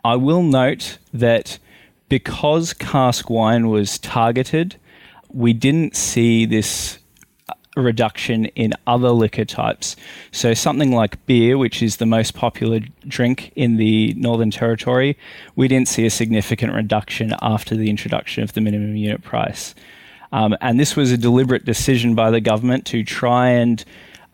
I 0.03 0.15
will 0.15 0.41
note 0.41 0.97
that 1.13 1.59
because 2.13 2.73
cask 2.73 3.27
wine 3.27 3.69
was 3.69 3.97
targeted, 3.97 4.75
we 5.29 5.51
didn't 5.51 5.95
see 5.95 6.45
this 6.45 6.99
reduction 7.75 8.45
in 8.53 8.71
other 8.85 9.09
liquor 9.09 9.45
types. 9.45 9.95
So, 10.31 10.53
something 10.53 10.91
like 10.91 11.25
beer, 11.25 11.57
which 11.57 11.81
is 11.81 11.97
the 11.97 12.05
most 12.05 12.35
popular 12.35 12.81
drink 13.07 13.51
in 13.55 13.77
the 13.77 14.13
Northern 14.13 14.51
Territory, 14.51 15.17
we 15.55 15.67
didn't 15.67 15.87
see 15.87 16.05
a 16.05 16.11
significant 16.11 16.73
reduction 16.73 17.33
after 17.41 17.75
the 17.75 17.89
introduction 17.89 18.43
of 18.43 18.53
the 18.53 18.61
minimum 18.61 18.95
unit 18.95 19.23
price. 19.23 19.73
Um, 20.31 20.55
and 20.61 20.79
this 20.79 20.95
was 20.95 21.11
a 21.11 21.17
deliberate 21.17 21.65
decision 21.65 22.13
by 22.13 22.29
the 22.29 22.41
government 22.41 22.85
to 22.93 23.03
try 23.03 23.49
and 23.49 23.83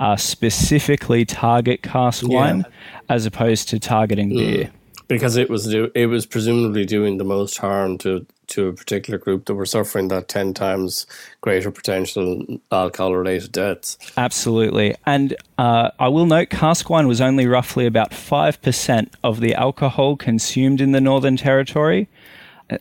uh, 0.01 0.17
specifically 0.17 1.23
target 1.23 1.81
cask 1.81 2.23
yeah. 2.27 2.35
wine 2.35 2.65
as 3.07 3.25
opposed 3.25 3.69
to 3.69 3.79
targeting 3.79 4.35
beer 4.35 4.69
because 5.09 5.35
it 5.35 5.49
was 5.49 5.67
do, 5.67 5.91
it 5.93 6.05
was 6.05 6.25
presumably 6.25 6.85
doing 6.85 7.17
the 7.17 7.25
most 7.25 7.57
harm 7.57 7.97
to 7.97 8.25
to 8.47 8.67
a 8.67 8.73
particular 8.73 9.19
group 9.19 9.45
that 9.45 9.53
were 9.53 9.65
suffering 9.65 10.07
that 10.07 10.27
10 10.27 10.55
times 10.55 11.05
greater 11.41 11.69
potential 11.69 12.43
alcohol 12.71 13.13
related 13.15 13.51
deaths. 13.51 13.95
Absolutely. 14.17 14.95
And 15.05 15.35
uh, 15.59 15.91
I 15.99 16.07
will 16.07 16.25
note 16.25 16.49
cask 16.49 16.89
wine 16.89 17.07
was 17.07 17.21
only 17.21 17.45
roughly 17.45 17.85
about 17.85 18.09
5% 18.09 19.09
of 19.23 19.39
the 19.39 19.53
alcohol 19.53 20.15
consumed 20.15 20.81
in 20.81 20.93
the 20.93 21.01
Northern 21.01 21.37
Territory. 21.37 22.07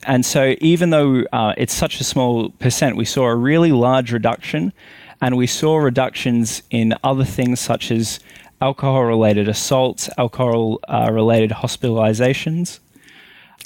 And 0.04 0.24
so, 0.24 0.54
even 0.60 0.90
though 0.90 1.24
uh, 1.32 1.54
it's 1.56 1.74
such 1.74 2.00
a 2.00 2.04
small 2.04 2.50
percent, 2.50 2.96
we 2.96 3.04
saw 3.04 3.24
a 3.26 3.34
really 3.34 3.72
large 3.72 4.12
reduction. 4.12 4.72
And 5.20 5.36
we 5.36 5.46
saw 5.46 5.78
reductions 5.78 6.62
in 6.70 6.94
other 7.02 7.24
things 7.24 7.58
such 7.58 7.90
as 7.90 8.20
alcohol 8.60 9.04
related 9.04 9.48
assaults, 9.48 10.08
alcohol 10.18 10.80
uh, 10.88 11.10
related 11.12 11.50
hospitalizations, 11.50 12.80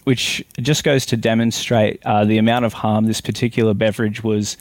which 0.05 0.45
just 0.61 0.85
goes 0.85 1.07
to 1.07 1.17
demonstrate 1.17 2.05
uh, 2.05 2.25
the 2.25 2.39
amount 2.39 2.65
of 2.65 2.73
harm 2.73 3.07
this 3.07 3.21
particular 3.21 3.75
beverage 3.75 4.23
was 4.23 4.57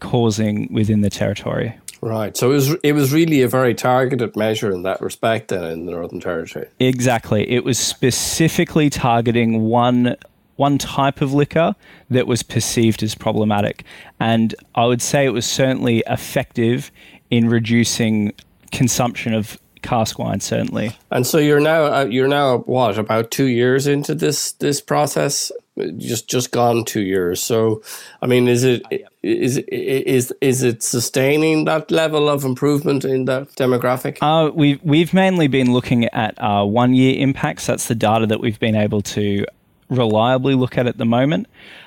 causing 0.00 0.72
within 0.72 1.00
the 1.00 1.10
territory. 1.10 1.74
Right. 2.00 2.36
So 2.36 2.50
it 2.50 2.54
was 2.54 2.74
it 2.82 2.92
was 2.92 3.12
really 3.12 3.42
a 3.42 3.48
very 3.48 3.74
targeted 3.74 4.34
measure 4.36 4.72
in 4.72 4.82
that 4.82 5.00
respect 5.00 5.48
then 5.48 5.62
in 5.64 5.86
the 5.86 5.92
Northern 5.92 6.18
Territory. 6.18 6.66
Exactly. 6.80 7.48
It 7.48 7.64
was 7.64 7.78
specifically 7.78 8.90
targeting 8.90 9.62
one 9.62 10.16
one 10.56 10.78
type 10.78 11.20
of 11.20 11.32
liquor 11.32 11.76
that 12.10 12.26
was 12.26 12.42
perceived 12.42 13.04
as 13.04 13.14
problematic. 13.14 13.84
And 14.18 14.54
I 14.74 14.84
would 14.84 15.00
say 15.00 15.24
it 15.24 15.30
was 15.30 15.46
certainly 15.46 16.02
effective 16.08 16.90
in 17.30 17.48
reducing 17.48 18.32
consumption 18.72 19.32
of 19.32 19.58
cask 19.82 20.18
wine, 20.18 20.40
certainly. 20.40 20.96
And 21.10 21.26
so 21.26 21.38
you're 21.38 21.60
now 21.60 21.84
uh, 21.84 22.04
you're 22.04 22.28
now 22.28 22.58
what 22.58 22.98
about 22.98 23.30
two 23.30 23.46
years 23.46 23.86
into 23.86 24.14
this 24.14 24.52
this 24.52 24.80
process? 24.80 25.52
Just 25.96 26.28
just 26.28 26.50
gone 26.50 26.84
two 26.84 27.00
years. 27.00 27.40
So, 27.40 27.82
I 28.20 28.26
mean, 28.26 28.46
is 28.46 28.62
it 28.62 28.82
is 29.22 29.58
is 29.68 30.32
is 30.40 30.62
it 30.62 30.82
sustaining 30.82 31.64
that 31.64 31.90
level 31.90 32.28
of 32.28 32.44
improvement 32.44 33.04
in 33.04 33.24
that 33.24 33.48
demographic? 33.56 34.18
Uh, 34.20 34.50
we've 34.52 34.82
we've 34.82 35.14
mainly 35.14 35.48
been 35.48 35.72
looking 35.72 36.04
at 36.06 36.34
uh, 36.42 36.64
one 36.64 36.94
year 36.94 37.18
impacts. 37.18 37.66
That's 37.66 37.88
the 37.88 37.94
data 37.94 38.26
that 38.26 38.40
we've 38.40 38.60
been 38.60 38.76
able 38.76 39.00
to 39.02 39.46
reliably 39.88 40.54
look 40.54 40.78
at 40.78 40.86
at 40.86 40.98
the 40.98 41.04
moment. 41.04 41.46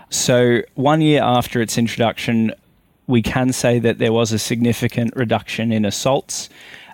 So, 0.10 0.62
one 0.76 1.02
year 1.02 1.22
after 1.22 1.62
its 1.62 1.78
introduction, 1.78 2.54
we 3.08 3.22
can 3.22 3.52
say 3.52 3.80
that 3.80 3.98
there 4.00 4.14
was 4.14 4.32
a 4.32 4.40
significant 4.40 5.16
reduction 5.16 5.72
in 5.72 5.86
assaults 5.86 6.50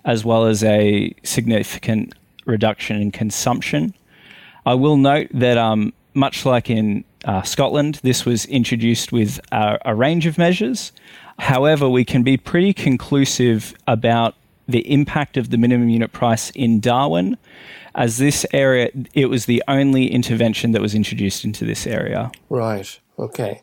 as 0.05 0.25
well 0.25 0.45
as 0.45 0.63
a 0.63 1.13
significant 1.23 2.13
reduction 2.45 3.01
in 3.01 3.11
consumption. 3.11 3.93
I 4.65 4.73
will 4.75 4.97
note 4.97 5.27
that, 5.33 5.57
um, 5.57 5.93
much 6.13 6.45
like 6.45 6.69
in 6.69 7.03
uh, 7.25 7.41
Scotland, 7.43 7.99
this 8.03 8.25
was 8.25 8.45
introduced 8.45 9.11
with 9.11 9.39
a, 9.51 9.77
a 9.85 9.95
range 9.95 10.25
of 10.25 10.37
measures. 10.37 10.91
However, 11.39 11.89
we 11.89 12.05
can 12.05 12.23
be 12.23 12.37
pretty 12.37 12.73
conclusive 12.73 13.73
about 13.87 14.35
the 14.67 14.91
impact 14.91 15.37
of 15.37 15.49
the 15.49 15.57
minimum 15.57 15.89
unit 15.89 16.11
price 16.11 16.49
in 16.51 16.79
Darwin, 16.79 17.37
as 17.95 18.17
this 18.17 18.45
area, 18.53 18.89
it 19.13 19.25
was 19.25 19.45
the 19.45 19.61
only 19.67 20.07
intervention 20.07 20.71
that 20.71 20.81
was 20.81 20.95
introduced 20.95 21.43
into 21.43 21.65
this 21.65 21.85
area. 21.85 22.31
Right. 22.49 22.99
Okay. 23.19 23.61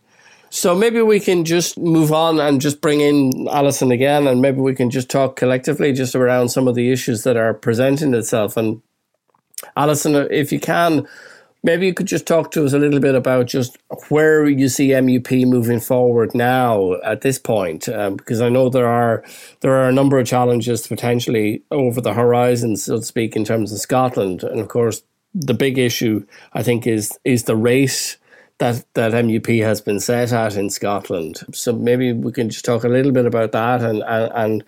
So 0.51 0.75
maybe 0.75 1.03
we 1.03 1.21
can 1.21 1.45
just 1.45 1.79
move 1.79 2.13
on 2.13 2.41
and 2.41 2.61
just 2.61 2.81
bring 2.81 3.01
in 3.01 3.49
Alison 3.51 3.91
again, 3.91 4.27
and 4.27 4.41
maybe 4.41 4.61
we 4.61 4.75
can 4.75 4.91
just 4.91 5.11
talk 5.11 5.37
collectively 5.37 5.93
just 5.93 6.15
around 6.15 6.49
some 6.49 6.67
of 6.67 6.75
the 6.75 6.91
issues 6.91 7.23
that 7.25 7.37
are 7.37 7.53
presenting 7.53 8.15
itself. 8.15 8.57
And 8.57 8.81
Alison, 9.77 10.15
if 10.31 10.51
you 10.51 10.59
can, 10.59 11.07
maybe 11.63 11.87
you 11.87 11.93
could 11.93 12.07
just 12.07 12.27
talk 12.27 12.51
to 12.53 12.65
us 12.65 12.73
a 12.73 12.79
little 12.79 13.01
bit 13.01 13.15
about 13.15 13.47
just 13.47 13.77
where 14.09 14.49
you 14.49 14.69
see 14.69 14.89
MUP 14.89 15.47
moving 15.47 15.81
forward 15.81 16.35
now 16.35 16.95
at 17.05 17.21
this 17.21 17.39
point, 17.39 17.89
um, 17.89 18.17
because 18.17 18.41
I 18.41 18.49
know 18.49 18.69
there 18.69 18.89
are 18.89 19.23
there 19.61 19.73
are 19.73 19.89
a 19.89 19.93
number 19.93 20.19
of 20.19 20.27
challenges 20.27 20.87
potentially 20.87 21.63
over 21.71 22.01
the 22.01 22.15
horizon, 22.15 22.77
so 22.77 22.99
to 22.99 23.05
speak, 23.05 23.37
in 23.37 23.45
terms 23.45 23.73
of 23.73 23.81
Scotland, 23.81 24.43
and 24.43 24.61
of 24.61 24.69
course 24.69 25.03
the 25.35 25.55
big 25.55 25.79
issue 25.79 26.25
I 26.55 26.63
think 26.63 26.87
is 26.87 27.19
is 27.25 27.45
the 27.45 27.57
rate 27.57 28.17
that 28.59 28.85
that 28.95 29.13
MUP 29.13 29.63
has 29.63 29.81
been 29.81 30.01
set 30.01 30.33
at 30.33 30.57
in 30.57 30.71
Scotland. 30.71 31.43
So 31.53 31.73
maybe 31.73 32.13
we 32.13 32.33
can 32.33 32.51
just 32.51 32.65
talk 32.65 32.85
a 32.85 32.89
little 32.89 33.13
bit 33.13 33.27
about 33.27 33.53
that 33.53 33.83
and 33.83 34.03
and, 34.03 34.33
and 34.35 34.65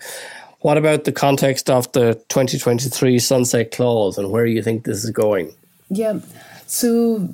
What 0.61 0.77
about 0.77 1.05
the 1.05 1.11
context 1.11 1.71
of 1.71 1.91
the 1.91 2.13
2023 2.29 3.17
sunset 3.17 3.71
clause 3.71 4.17
and 4.19 4.29
where 4.29 4.45
you 4.45 4.61
think 4.61 4.85
this 4.85 5.03
is 5.03 5.09
going? 5.09 5.53
Yeah. 5.89 6.19
So, 6.67 7.33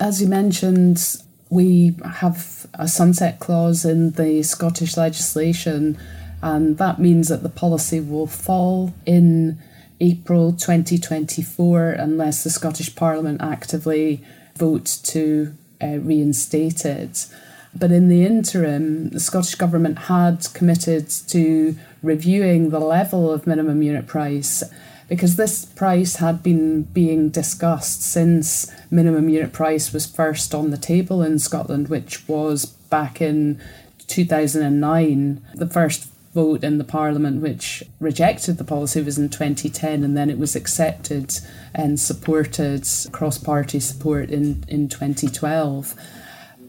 as 0.00 0.22
you 0.22 0.28
mentioned, 0.28 1.16
we 1.50 1.96
have 2.04 2.66
a 2.74 2.86
sunset 2.86 3.40
clause 3.40 3.84
in 3.84 4.12
the 4.12 4.44
Scottish 4.44 4.96
legislation, 4.96 5.98
and 6.40 6.78
that 6.78 7.00
means 7.00 7.28
that 7.28 7.42
the 7.42 7.48
policy 7.48 7.98
will 7.98 8.28
fall 8.28 8.94
in 9.04 9.58
April 10.00 10.52
2024 10.52 11.90
unless 11.90 12.44
the 12.44 12.50
Scottish 12.50 12.94
Parliament 12.94 13.40
actively 13.42 14.22
votes 14.56 14.96
to 14.98 15.52
uh, 15.82 15.98
reinstate 15.98 16.84
it. 16.84 17.26
But 17.74 17.92
in 17.92 18.08
the 18.08 18.24
interim, 18.24 19.10
the 19.10 19.20
Scottish 19.20 19.54
Government 19.54 19.98
had 20.00 20.52
committed 20.54 21.08
to 21.28 21.76
reviewing 22.02 22.70
the 22.70 22.80
level 22.80 23.30
of 23.30 23.46
minimum 23.46 23.82
unit 23.82 24.06
price 24.06 24.64
because 25.08 25.36
this 25.36 25.64
price 25.64 26.16
had 26.16 26.42
been 26.42 26.82
being 26.82 27.30
discussed 27.30 28.02
since 28.02 28.70
minimum 28.90 29.28
unit 29.28 29.52
price 29.52 29.92
was 29.92 30.06
first 30.06 30.54
on 30.54 30.70
the 30.70 30.76
table 30.76 31.22
in 31.22 31.38
Scotland, 31.38 31.88
which 31.88 32.28
was 32.28 32.66
back 32.66 33.20
in 33.20 33.60
2009. 34.06 35.42
The 35.54 35.66
first 35.66 36.08
vote 36.38 36.62
in 36.62 36.78
the 36.78 36.84
parliament 36.84 37.42
which 37.42 37.82
rejected 38.00 38.58
the 38.58 38.70
policy 38.74 39.00
was 39.02 39.18
in 39.18 39.28
2010 39.28 40.04
and 40.04 40.16
then 40.16 40.30
it 40.30 40.38
was 40.38 40.54
accepted 40.54 41.28
and 41.74 41.98
supported 41.98 42.82
cross 43.12 43.38
party 43.38 43.80
support 43.80 44.30
in 44.30 44.64
in 44.68 44.88
2012 44.88 45.94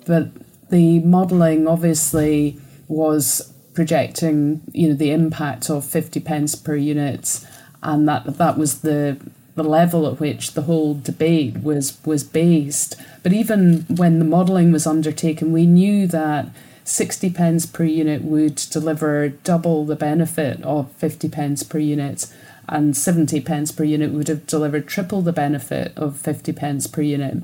but 0.05 0.29
the 0.69 0.99
modelling 0.99 1.67
obviously 1.67 2.59
was 2.87 3.53
projecting, 3.73 4.61
you 4.73 4.89
know, 4.89 4.93
the 4.93 5.11
impact 5.11 5.69
of 5.69 5.85
50 5.85 6.19
pence 6.19 6.55
per 6.55 6.75
unit, 6.75 7.45
and 7.81 8.07
that 8.07 8.37
that 8.37 8.57
was 8.57 8.81
the 8.81 9.17
the 9.55 9.63
level 9.63 10.07
at 10.07 10.19
which 10.19 10.53
the 10.53 10.63
whole 10.63 10.95
debate 10.95 11.57
was 11.63 11.97
was 12.05 12.23
based. 12.23 12.95
But 13.23 13.33
even 13.33 13.85
when 13.87 14.19
the 14.19 14.25
modelling 14.25 14.71
was 14.71 14.87
undertaken, 14.87 15.51
we 15.51 15.65
knew 15.65 16.07
that 16.07 16.47
60 16.89 17.29
pence 17.29 17.65
per 17.67 17.83
unit 17.83 18.23
would 18.23 18.55
deliver 18.55 19.29
double 19.29 19.85
the 19.85 19.95
benefit 19.95 20.61
of 20.63 20.91
50 20.93 21.29
pence 21.29 21.61
per 21.61 21.77
unit, 21.77 22.25
and 22.67 22.97
70 22.97 23.41
pence 23.41 23.71
per 23.71 23.83
unit 23.83 24.11
would 24.11 24.27
have 24.27 24.47
delivered 24.47 24.87
triple 24.87 25.21
the 25.21 25.31
benefit 25.31 25.93
of 25.95 26.17
50 26.17 26.51
pence 26.53 26.87
per 26.87 27.03
unit. 27.03 27.43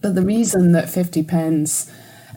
But 0.00 0.16
the 0.16 0.22
reason 0.22 0.72
that 0.72 0.90
50 0.90 1.22
pence 1.22 1.90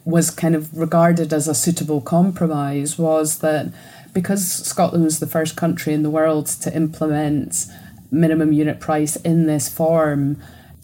was 0.05 0.29
kind 0.29 0.53
of 0.53 0.77
regarded 0.77 1.33
as 1.33 1.47
a 1.47 1.55
suitable 1.55 1.99
compromise 1.99 2.97
was 2.97 3.39
that 3.39 3.73
because 4.13 4.47
Scotland 4.47 5.05
was 5.05 5.19
the 5.19 5.27
first 5.27 5.55
country 5.55 5.93
in 5.93 6.03
the 6.03 6.09
world 6.11 6.45
to 6.45 6.75
implement 6.75 7.65
minimum 8.11 8.53
unit 8.53 8.79
price 8.79 9.15
in 9.17 9.47
this 9.47 9.67
form, 9.67 10.39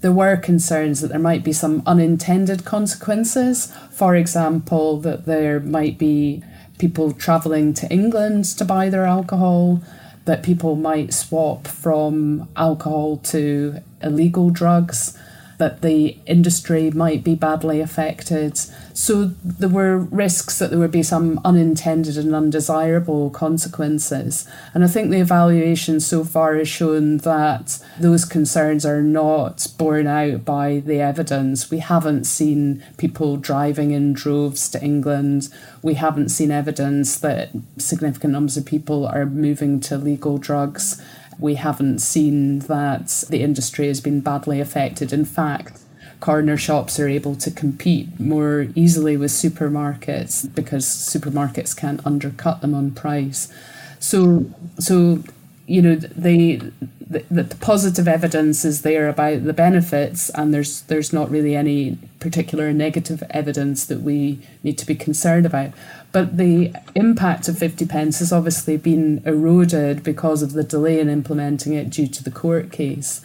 there 0.05 0.11
were 0.11 0.37
concerns 0.37 1.01
that 1.01 1.07
there 1.07 1.17
might 1.17 1.43
be 1.43 1.51
some 1.51 1.81
unintended 1.87 2.63
consequences. 2.63 3.73
For 3.89 4.15
example, 4.15 4.99
that 4.99 5.25
there 5.25 5.59
might 5.59 5.97
be 5.97 6.43
people 6.77 7.11
travelling 7.11 7.73
to 7.73 7.91
England 7.91 8.45
to 8.59 8.65
buy 8.65 8.89
their 8.89 9.07
alcohol, 9.07 9.81
that 10.25 10.43
people 10.43 10.75
might 10.75 11.11
swap 11.11 11.65
from 11.65 12.47
alcohol 12.55 13.17
to 13.17 13.79
illegal 14.03 14.51
drugs 14.51 15.17
that 15.57 15.81
the 15.81 16.17
industry 16.25 16.91
might 16.91 17.23
be 17.23 17.35
badly 17.35 17.81
affected. 17.81 18.57
So 18.93 19.31
there 19.43 19.69
were 19.69 19.97
risks 19.97 20.59
that 20.59 20.69
there 20.69 20.79
would 20.79 20.91
be 20.91 21.03
some 21.03 21.39
unintended 21.43 22.17
and 22.17 22.33
undesirable 22.33 23.29
consequences. 23.29 24.47
And 24.73 24.83
I 24.83 24.87
think 24.87 25.11
the 25.11 25.19
evaluation 25.19 25.99
so 25.99 26.23
far 26.23 26.55
has 26.55 26.67
shown 26.67 27.17
that 27.19 27.79
those 27.99 28.25
concerns 28.25 28.85
are 28.85 29.01
not 29.01 29.67
borne 29.77 30.07
out 30.07 30.45
by 30.45 30.81
the 30.85 30.99
evidence. 30.99 31.71
We 31.71 31.79
haven't 31.79 32.25
seen 32.25 32.83
people 32.97 33.37
driving 33.37 33.91
in 33.91 34.13
droves 34.13 34.69
to 34.69 34.83
England. 34.83 35.49
We 35.81 35.95
haven't 35.95 36.29
seen 36.29 36.51
evidence 36.51 37.17
that 37.19 37.49
significant 37.77 38.33
numbers 38.33 38.57
of 38.57 38.65
people 38.65 39.07
are 39.07 39.25
moving 39.25 39.79
to 39.81 39.97
legal 39.97 40.37
drugs 40.37 41.01
we 41.39 41.55
haven't 41.55 41.99
seen 41.99 42.59
that 42.59 43.23
the 43.29 43.41
industry 43.41 43.87
has 43.87 44.01
been 44.01 44.21
badly 44.21 44.59
affected. 44.59 45.11
In 45.11 45.25
fact, 45.25 45.81
corner 46.19 46.57
shops 46.57 46.99
are 46.99 47.07
able 47.07 47.35
to 47.35 47.51
compete 47.51 48.19
more 48.19 48.67
easily 48.75 49.17
with 49.17 49.31
supermarkets 49.31 50.53
because 50.55 50.85
supermarkets 50.85 51.75
can't 51.75 52.05
undercut 52.05 52.61
them 52.61 52.73
on 52.73 52.91
price. 52.91 53.51
So, 53.99 54.45
so 54.79 55.23
you 55.67 55.81
know 55.81 55.95
the, 55.95 56.57
the 57.01 57.25
the 57.31 57.55
positive 57.59 58.07
evidence 58.07 58.63
is 58.65 58.83
there 58.83 59.09
about 59.09 59.45
the 59.45 59.53
benefits, 59.53 60.29
and 60.29 60.53
there's 60.53 60.81
there's 60.83 61.11
not 61.11 61.29
really 61.29 61.55
any 61.55 61.97
particular 62.19 62.71
negative 62.71 63.23
evidence 63.29 63.85
that 63.85 64.01
we 64.01 64.39
need 64.63 64.77
to 64.77 64.85
be 64.85 64.95
concerned 64.95 65.45
about. 65.45 65.71
But 66.15 66.37
the 66.37 66.71
impact 66.95 67.49
of 67.49 67.57
50 67.57 67.85
pence 67.87 68.19
has 68.19 68.31
obviously 68.31 68.77
been 68.77 69.21
eroded 69.25 70.01
because 70.01 70.41
of 70.41 70.53
the 70.53 70.63
delay 70.63 71.01
in 71.01 71.09
implementing 71.09 71.73
it 71.73 71.89
due 71.89 72.07
to 72.07 72.23
the 72.23 72.31
court 72.31 72.71
case. 72.71 73.19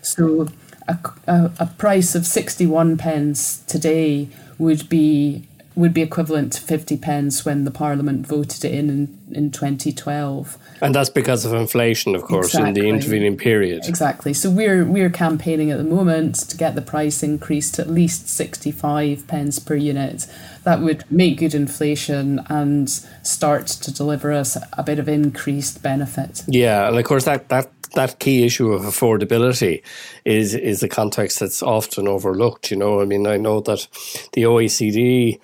So 0.00 0.46
a, 0.86 0.96
a, 1.26 1.50
a 1.58 1.66
price 1.66 2.14
of 2.14 2.24
61 2.24 2.98
pence 2.98 3.64
today 3.66 4.28
would 4.58 4.88
be 4.88 5.42
would 5.74 5.92
be 5.92 6.02
equivalent 6.02 6.52
to 6.52 6.60
50 6.62 6.96
pence 6.98 7.44
when 7.44 7.64
the 7.64 7.72
parliament 7.72 8.28
voted 8.28 8.64
it 8.64 8.72
in 8.72 8.90
in, 8.90 9.18
in 9.32 9.50
2012 9.50 10.56
and 10.80 10.94
that's 10.94 11.10
because 11.10 11.44
of 11.44 11.52
inflation 11.52 12.14
of 12.14 12.22
course 12.22 12.48
exactly. 12.48 12.68
in 12.68 12.74
the 12.74 12.88
intervening 12.88 13.36
period 13.36 13.82
exactly 13.86 14.32
so 14.32 14.50
we're 14.50 14.84
we're 14.84 15.10
campaigning 15.10 15.70
at 15.70 15.78
the 15.78 15.84
moment 15.84 16.34
to 16.34 16.56
get 16.56 16.74
the 16.74 16.82
price 16.82 17.22
increased 17.22 17.74
to 17.74 17.82
at 17.82 17.88
least 17.88 18.28
65 18.28 19.26
pence 19.26 19.58
per 19.58 19.74
unit 19.74 20.26
that 20.64 20.80
would 20.80 21.04
make 21.10 21.38
good 21.38 21.54
inflation 21.54 22.40
and 22.48 22.90
start 23.22 23.66
to 23.66 23.92
deliver 23.92 24.32
us 24.32 24.56
a 24.72 24.82
bit 24.82 24.98
of 24.98 25.08
increased 25.08 25.82
benefit 25.82 26.42
yeah 26.46 26.88
and 26.88 26.98
of 26.98 27.04
course 27.04 27.24
that 27.24 27.48
that 27.48 27.70
that 27.94 28.18
key 28.20 28.44
issue 28.44 28.72
of 28.72 28.82
affordability 28.82 29.82
is 30.24 30.54
is 30.54 30.82
a 30.82 30.88
context 30.88 31.40
that's 31.40 31.62
often 31.62 32.06
overlooked. 32.06 32.70
You 32.70 32.76
know, 32.76 33.00
I 33.00 33.04
mean, 33.04 33.26
I 33.26 33.36
know 33.36 33.60
that 33.60 33.88
the 34.32 34.44
OECD 34.44 35.40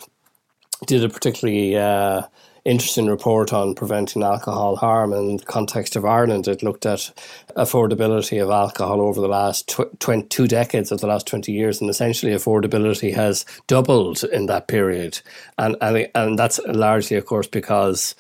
did 0.87 1.05
a 1.05 1.09
particularly 1.09 1.77
uh, 1.77 2.23
interesting 2.65 3.07
report 3.07 3.53
on 3.53 3.75
preventing 3.75 4.23
alcohol 4.23 4.77
harm 4.77 5.13
in 5.13 5.37
the 5.37 5.45
context 5.45 5.97
of 5.97 6.05
Ireland. 6.05 6.47
It 6.47 6.63
looked 6.63 6.87
at 6.87 7.11
affordability 7.57 8.43
of 8.43 8.51
alcohol 8.51 9.01
over 9.01 9.21
the 9.21 9.29
last 9.29 9.69
tw- 9.69 9.99
20, 9.99 10.29
two 10.29 10.47
decades 10.47 10.93
of 10.93 11.01
the 11.01 11.07
last 11.07 11.27
20 11.27 11.53
years, 11.53 11.81
and 11.81 11.91
essentially 11.91 12.33
affordability 12.33 13.15
has 13.15 13.45
doubled 13.67 14.23
in 14.25 14.47
that 14.47 14.69
period. 14.69 15.21
And, 15.59 15.77
and, 15.81 16.09
and 16.15 16.39
that's 16.39 16.61
largely, 16.67 17.17
of 17.17 17.27
course, 17.27 17.47
because 17.47 18.15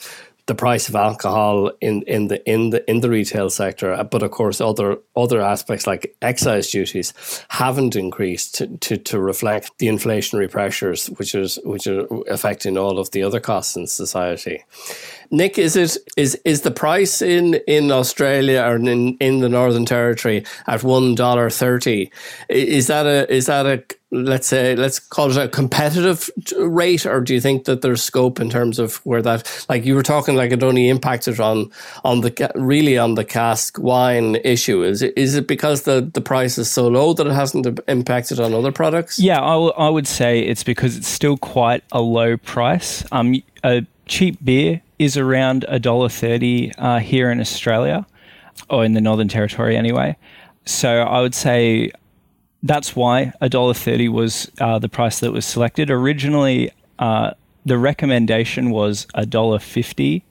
the 0.47 0.55
price 0.55 0.89
of 0.89 0.97
alcohol 0.97 1.71
in, 1.81 2.03
in 2.03 2.29
the 2.29 2.51
in 2.51 2.71
the 2.71 2.91
in 2.91 3.01
the 3.01 3.09
retail 3.09 3.49
sector, 3.49 4.03
but 4.11 4.23
of 4.23 4.31
course 4.33 4.61
other 4.61 4.99
other 5.15 5.41
aspects 5.41 5.87
like 5.87 6.17
excise 6.21 6.71
duties 6.71 7.15
haven't 7.49 7.95
increased 7.95 8.57
to, 8.57 8.67
to, 8.79 8.97
to 8.97 9.21
reflect 9.21 9.71
the 9.79 9.87
inflationary 9.87 10.51
pressures 10.51 11.07
which 11.11 11.35
is 11.35 11.59
which 11.65 11.87
are 11.87 12.07
affecting 12.29 12.77
all 12.77 12.99
of 12.99 13.11
the 13.13 13.23
other 13.23 13.41
costs 13.41 13.77
in 13.77 13.87
society. 13.87 14.65
Nic, 15.31 15.59
is 15.59 15.77
it 15.77 15.97
is 16.17 16.35
is 16.45 16.63
the 16.63 16.71
price 16.71 17.23
in 17.23 17.55
in 17.67 17.93
Australia 17.93 18.63
or 18.63 18.77
in 18.77 19.17
in 19.19 19.41
the 19.41 19.49
Northern 19.49 19.87
Territory 19.87 20.45
at 20.67 20.83
one 20.83 21.15
dollar 21.15 21.51
thirty? 21.51 22.11
Is 22.49 22.89
that 22.89 23.07
a 23.07 23.33
is 23.33 23.47
that 23.47 23.67
a 23.67 23.85
let's 24.13 24.47
say 24.47 24.77
let's 24.77 24.99
call 24.99 25.31
it 25.31 25.37
a 25.39 25.49
competitive 25.49 26.29
rate 26.59 27.07
or 27.07 27.21
do 27.21 27.33
you 27.33 27.41
think 27.41 27.65
that 27.65 27.81
there's 27.81 28.03
scope 28.03 28.41
in 28.41 28.51
terms 28.51 28.79
of 28.79 28.97
where 29.07 29.23
that 29.23 29.67
like 29.71 29.87
you 29.87 29.95
were 29.95 30.03
talking 30.03 30.37
like 30.37 30.53
it 30.53 30.63
only 30.63 30.91
impacted 30.91 31.41
on 31.41 31.71
on 32.05 32.21
the 32.21 32.53
really 32.55 32.99
on 32.99 33.15
the 33.15 33.25
cask 33.25 33.79
wine 33.79 34.37
issue. 34.45 34.83
Is 34.83 35.01
it 35.01 35.15
is 35.17 35.35
it 35.35 35.47
because 35.47 35.83
the 35.83 36.11
the 36.13 36.21
price 36.21 36.59
is 36.59 36.71
so 36.71 36.89
low 36.89 37.15
that 37.15 37.27
it 37.27 37.33
hasn't 37.33 37.81
impacted 37.89 38.39
on 38.39 38.53
other 38.53 38.71
products? 38.71 39.19
Yeah 39.19 39.41
I, 39.41 39.53
w- 39.53 39.73
I 39.79 39.89
would 39.89 40.07
say 40.07 40.41
it's 40.41 40.63
because 40.63 40.97
it's 40.97 41.09
still 41.09 41.39
quite 41.39 41.83
a 41.91 42.03
low 42.03 42.37
price. 42.37 43.05
Um 43.13 43.37
a 43.65 43.87
cheap 44.07 44.37
beer 44.45 44.83
is 44.99 45.17
around 45.17 45.65
a 45.69 45.79
dollar 45.79 46.11
thirty 46.11 46.71
uh, 46.77 46.99
here 46.99 47.31
in 47.31 47.41
Australia 47.41 48.07
or 48.69 48.85
in 48.85 48.93
the 48.93 49.01
Northern 49.01 49.29
Territory 49.29 49.75
anyway. 49.75 50.17
So 50.67 51.01
I 51.01 51.23
would 51.23 51.35
say 51.35 51.91
that's 52.63 52.95
why 52.95 53.33
$1.30 53.43 54.09
was 54.11 54.51
uh, 54.61 54.79
the 54.79 54.89
price 54.89 55.21
that 55.21 55.33
was 55.33 55.45
selected. 55.45 55.91
Originally, 55.91 56.71
uh, 56.99 57.33
the 57.67 57.79
recommendation 57.79 58.71
was 58.71 59.07
$1.50 59.17 60.23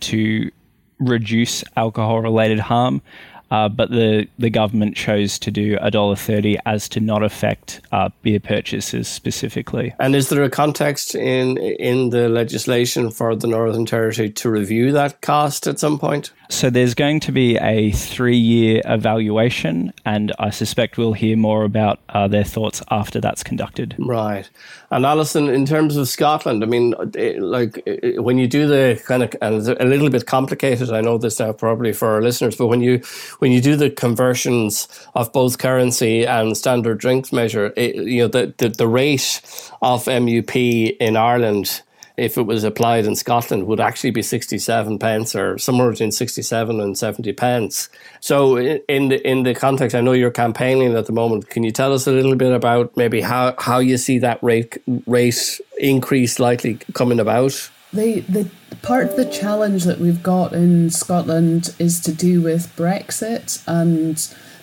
to 0.00 0.50
reduce 0.98 1.62
alcohol 1.76 2.20
related 2.20 2.58
harm. 2.58 3.02
uh, 3.50 3.68
but 3.68 3.90
the, 3.90 4.26
the 4.38 4.50
government 4.50 4.96
chose 4.96 5.38
to 5.38 5.50
do 5.50 5.76
$1.30 5.76 6.58
as 6.66 6.88
to 6.88 7.00
not 7.00 7.22
affect 7.22 7.80
uh, 7.92 8.08
beer 8.22 8.40
purchases 8.40 9.06
specifically. 9.06 9.94
And 10.00 10.16
is 10.16 10.28
there 10.28 10.42
a 10.42 10.50
context 10.50 11.14
in 11.14 11.56
in 11.58 12.10
the 12.10 12.28
legislation 12.28 13.10
for 13.10 13.36
the 13.36 13.46
Northern 13.46 13.86
Territory 13.86 14.30
to 14.30 14.50
review 14.50 14.92
that 14.92 15.20
cost 15.20 15.66
at 15.66 15.78
some 15.78 15.98
point? 15.98 16.32
So 16.48 16.70
there's 16.70 16.94
going 16.94 17.20
to 17.20 17.32
be 17.32 17.56
a 17.56 17.90
three-year 17.92 18.82
evaluation, 18.84 19.92
and 20.04 20.32
I 20.38 20.50
suspect 20.50 20.96
we'll 20.96 21.12
hear 21.12 21.36
more 21.36 21.64
about 21.64 21.98
uh, 22.08 22.28
their 22.28 22.44
thoughts 22.44 22.82
after 22.90 23.20
that's 23.20 23.42
conducted. 23.42 23.94
Right. 23.98 24.48
And 24.90 25.04
Alison, 25.04 25.48
in 25.48 25.66
terms 25.66 25.96
of 25.96 26.08
Scotland, 26.08 26.62
I 26.62 26.66
mean, 26.66 26.94
eh, 27.16 27.34
like 27.38 27.82
eh, 27.86 27.96
eh, 28.02 28.18
when 28.18 28.38
you 28.38 28.46
do 28.46 28.66
the 28.66 29.00
kind 29.06 29.22
of, 29.22 29.34
and 29.40 29.56
it's 29.56 29.68
a 29.68 29.84
little 29.84 30.10
bit 30.10 30.26
complicated. 30.26 30.90
I 30.90 31.00
know 31.00 31.18
this 31.18 31.40
now 31.40 31.52
probably 31.52 31.92
for 31.92 32.08
our 32.08 32.22
listeners, 32.22 32.56
but 32.56 32.68
when 32.68 32.80
you 32.80 33.02
when 33.40 33.50
you 33.50 33.60
do 33.60 33.74
the 33.74 33.90
conversions 33.90 34.88
of 35.14 35.32
both 35.32 35.58
currency 35.58 36.26
and 36.26 36.56
standard 36.56 36.98
drinks 36.98 37.32
measure, 37.32 37.72
it, 37.76 37.96
you 37.96 38.22
know, 38.22 38.28
the, 38.28 38.54
the 38.58 38.68
the 38.68 38.88
rate 38.88 39.40
of 39.82 40.04
MUP 40.04 40.96
in 40.98 41.16
Ireland 41.16 41.82
if 42.16 42.38
it 42.38 42.42
was 42.42 42.64
applied 42.64 43.04
in 43.04 43.14
Scotland, 43.14 43.66
would 43.66 43.80
actually 43.80 44.10
be 44.10 44.22
67 44.22 44.98
pence 44.98 45.34
or 45.34 45.58
somewhere 45.58 45.90
between 45.90 46.12
67 46.12 46.80
and 46.80 46.96
70 46.96 47.32
pence. 47.34 47.88
So, 48.20 48.56
in 48.58 49.08
the, 49.08 49.28
in 49.28 49.42
the 49.42 49.54
context, 49.54 49.94
I 49.94 50.00
know 50.00 50.12
you're 50.12 50.30
campaigning 50.30 50.94
at 50.96 51.06
the 51.06 51.12
moment. 51.12 51.50
Can 51.50 51.62
you 51.62 51.70
tell 51.70 51.92
us 51.92 52.06
a 52.06 52.12
little 52.12 52.36
bit 52.36 52.52
about 52.52 52.96
maybe 52.96 53.20
how, 53.20 53.54
how 53.58 53.78
you 53.78 53.98
see 53.98 54.18
that 54.20 54.42
rate, 54.42 54.82
rate 55.06 55.60
increase 55.78 56.38
likely 56.38 56.78
coming 56.94 57.20
about? 57.20 57.70
The, 57.92 58.20
the 58.20 58.50
part 58.82 59.06
of 59.08 59.16
the 59.16 59.24
challenge 59.24 59.84
that 59.84 59.98
we've 59.98 60.22
got 60.22 60.52
in 60.52 60.90
Scotland 60.90 61.74
is 61.78 62.00
to 62.00 62.12
do 62.12 62.42
with 62.42 62.74
Brexit 62.76 63.62
and 63.66 64.16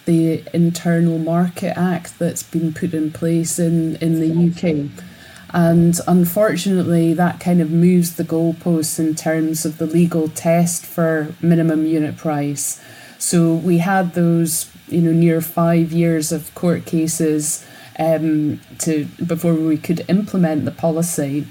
the 0.06 0.44
Internal 0.54 1.18
Market 1.18 1.78
Act 1.78 2.20
that's 2.20 2.44
been 2.44 2.74
put 2.74 2.94
in 2.94 3.12
place 3.12 3.60
in, 3.60 3.96
in 3.98 4.20
the 4.20 4.30
UK. 4.30 5.13
And 5.54 6.00
unfortunately, 6.08 7.14
that 7.14 7.40
kind 7.40 7.62
of 7.62 7.70
moves 7.70 8.16
the 8.16 8.24
goalposts 8.24 9.00
in 9.00 9.14
terms 9.14 9.66
of 9.66 9.78
the 9.78 9.86
legal 9.86 10.28
test 10.28 10.84
for 10.84 11.36
minimum 11.42 11.86
unit 11.86 12.18
price. 12.18 12.82
So 13.20 13.54
we 13.54 13.78
had 13.78 14.16
those, 14.16 14.70
you 14.88 15.02
know, 15.02 15.12
near 15.12 15.42
five 15.42 15.92
years 15.92 16.32
of 16.32 16.54
court 16.56 16.86
cases 16.86 17.66
um, 18.00 18.60
to 18.80 19.06
before 19.26 19.54
we 19.54 19.78
could 19.78 20.04
implement 20.10 20.66
the 20.66 20.72
policy. 20.72 21.46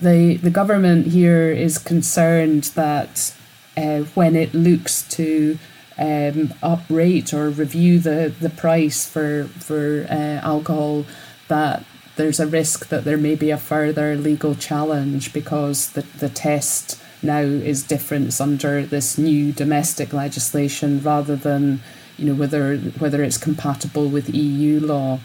The 0.00 0.36
the 0.38 0.50
government 0.50 1.06
here 1.06 1.50
is 1.52 1.78
concerned 1.78 2.64
that 2.74 3.32
uh, 3.76 4.00
when 4.14 4.34
it 4.34 4.52
looks 4.54 5.02
to 5.10 5.58
um, 5.96 6.52
uprate 6.62 7.32
or 7.32 7.48
review 7.48 8.00
the, 8.00 8.34
the 8.40 8.50
price 8.50 9.06
for 9.06 9.44
for 9.44 10.06
uh, 10.10 10.40
alcohol, 10.42 11.06
that 11.48 11.84
there's 12.16 12.40
a 12.40 12.46
risk 12.46 12.88
that 12.88 13.04
there 13.04 13.18
may 13.18 13.34
be 13.34 13.50
a 13.50 13.58
further 13.58 14.16
legal 14.16 14.54
challenge 14.54 15.32
because 15.32 15.90
the, 15.92 16.02
the 16.18 16.28
test 16.28 17.00
now 17.22 17.40
is 17.40 17.82
different 17.82 18.38
under 18.40 18.84
this 18.84 19.16
new 19.18 19.52
domestic 19.52 20.12
legislation 20.12 21.00
rather 21.00 21.36
than 21.36 21.80
you 22.16 22.26
know 22.26 22.34
whether 22.34 22.76
whether 22.76 23.22
it's 23.22 23.38
compatible 23.38 24.08
with 24.08 24.34
EU 24.34 24.80
law. 24.80 25.20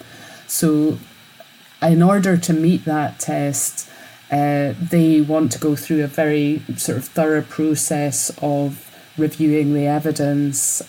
So 0.48 1.00
in 1.82 2.04
order 2.04 2.38
to 2.38 2.54
meet 2.54 2.86
that 2.86 3.20
test, 3.20 3.90
uh, 4.30 4.74
they 4.80 5.22
want 5.22 5.52
to 5.54 5.60
go 5.60 5.76
through 5.76 6.04
a 6.04 6.08
very 6.08 6.62
sort 6.76 6.98
of 6.98 7.06
thorough 7.06 7.42
process 7.42 8.32
of 8.42 8.90
reviewing 9.18 9.74
the 9.74 9.88
evidence 9.88 10.82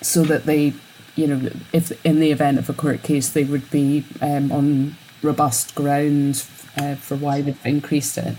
so 0.00 0.22
that 0.24 0.46
they 0.46 0.72
you 1.16 1.26
know 1.26 1.50
if 1.72 1.92
in 2.04 2.20
the 2.20 2.30
event 2.30 2.58
of 2.58 2.68
a 2.68 2.72
court 2.72 3.02
case 3.02 3.28
they 3.28 3.44
would 3.44 3.68
be 3.70 4.04
um, 4.20 4.50
on 4.52 4.96
robust 5.22 5.74
ground 5.74 6.44
uh, 6.76 6.94
for 6.94 7.16
why 7.16 7.42
they've 7.42 7.66
increased 7.66 8.18
it. 8.18 8.36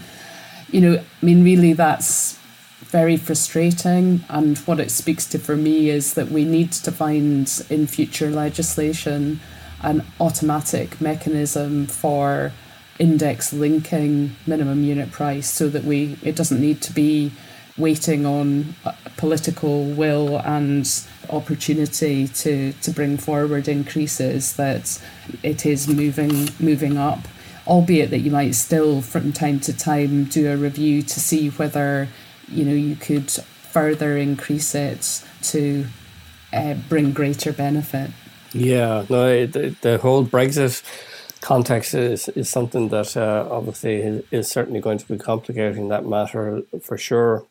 You 0.70 0.82
know, 0.82 0.98
I 0.98 1.26
mean, 1.26 1.44
really, 1.44 1.74
that's 1.74 2.38
very 2.80 3.18
frustrating. 3.18 4.24
And 4.30 4.58
what 4.60 4.80
it 4.80 4.92
speaks 4.92 5.26
to 5.28 5.40
for 5.40 5.56
me 5.56 5.90
is 5.90 6.14
that 6.16 6.30
we 6.30 6.46
need 6.46 6.72
to 6.74 6.92
find 6.92 7.50
in 7.70 7.88
future 7.88 8.30
legislation 8.30 9.40
an 9.82 10.04
automatic 10.20 11.02
mechanism 11.02 11.88
for 11.88 12.52
index 13.00 13.52
linking 13.52 14.36
minimum 14.46 14.84
unit 14.84 15.12
price 15.12 15.50
so 15.50 15.68
that 15.70 15.84
we 15.84 16.18
it 16.22 16.36
doesn't 16.36 16.62
need 16.62 16.82
to 16.82 16.94
be 16.94 17.32
waiting 17.78 18.26
on 18.28 18.76
political 19.18 19.86
will 19.86 20.38
and 20.42 21.04
opportunity 21.32 22.28
to, 22.28 22.74
to 22.74 22.92
bring 22.92 23.18
forward 23.18 23.68
increases 23.68 24.56
that 24.56 25.02
it 25.44 25.66
is 25.66 25.88
moving 25.88 26.50
moving 26.60 26.98
up. 26.98 27.20
Albeit 27.68 28.10
that 28.10 28.20
you 28.20 28.32
might 28.32 28.56
still 28.56 29.02
from 29.02 29.32
time 29.32 29.60
to 29.62 29.78
time 29.78 30.26
do 30.26 30.52
a 30.52 30.58
review 30.58 31.02
to 31.04 31.20
see 31.20 31.50
whether 31.50 32.08
you 32.48 32.66
know 32.66 32.74
you 32.74 32.96
could 32.96 33.30
further 33.32 34.18
increase 34.18 34.74
it 34.76 35.24
to 35.42 35.86
uh, 36.54 36.74
bring 36.90 37.14
greater 37.14 37.54
benefit. 37.54 38.12
Yeah 38.52 39.06
no 39.10 39.46
the, 39.46 39.76
the 39.82 39.98
whole 40.00 40.26
brexit 40.26 40.84
context 41.42 41.94
is, 41.94 42.30
is 42.30 42.50
something 42.50 42.90
that 42.90 43.16
uh, 43.18 43.48
obviously 43.50 43.96
is, 43.96 44.24
is 44.32 44.48
certainly 44.48 44.80
going 44.80 44.98
to 44.98 45.08
be 45.08 45.18
complicating 45.18 45.90
that 45.90 46.06
matter 46.06 46.62
for 46.82 46.98
sure 46.98 47.46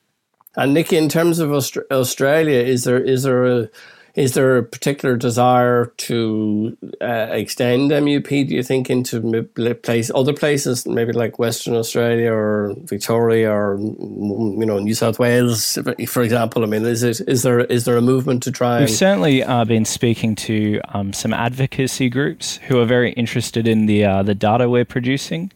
and 0.57 0.75
Nikki, 0.75 0.97
in 0.97 1.09
terms 1.09 1.39
of 1.39 1.53
Australia, 1.53 2.59
is 2.59 2.85
there 2.85 2.99
is 2.99 3.23
there 3.23 3.45
a 3.45 3.69
is 4.15 4.35
there 4.35 4.57
a 4.57 4.65
particular 4.65 5.17
desire 5.17 5.87
to 5.97 6.77
uh, 7.01 7.29
extend 7.31 7.91
MUP? 7.93 8.29
Do 8.49 8.55
you 8.55 8.63
think 8.63 8.91
into 8.91 9.45
place 9.83 10.11
other 10.15 10.33
places, 10.33 10.87
maybe 10.87 11.13
like 11.13 11.39
Western 11.39 11.75
Australia 11.75 12.33
or 12.33 12.75
Victoria 12.85 13.53
or 13.53 13.79
you 13.79 14.67
know 14.67 14.79
New 14.79 14.95
South 14.95 15.19
Wales, 15.19 15.79
for 16.09 16.23
example? 16.23 16.65
I 16.65 16.67
mean, 16.67 16.85
is 16.85 17.03
it 17.03 17.21
is 17.29 17.43
there 17.43 17.61
is 17.61 17.85
there 17.85 17.97
a 17.97 18.03
movement 18.03 18.43
to 18.45 18.53
try? 18.53 18.81
We've 18.81 18.89
and- 18.89 18.97
certainly 18.97 19.45
uh, 19.45 19.65
been 19.65 19.85
speaking 19.85 20.35
to 20.37 20.81
um, 20.89 21.13
some 21.13 21.33
advocacy 21.33 22.09
groups 22.09 22.57
who 22.57 22.81
are 22.81 22.87
very 22.87 23.13
interested 23.13 23.69
in 23.69 23.87
the 23.87 24.05
uh, 24.05 24.23
the 24.23 24.35
data 24.35 24.69
we're 24.69 24.85
producing. 24.85 25.53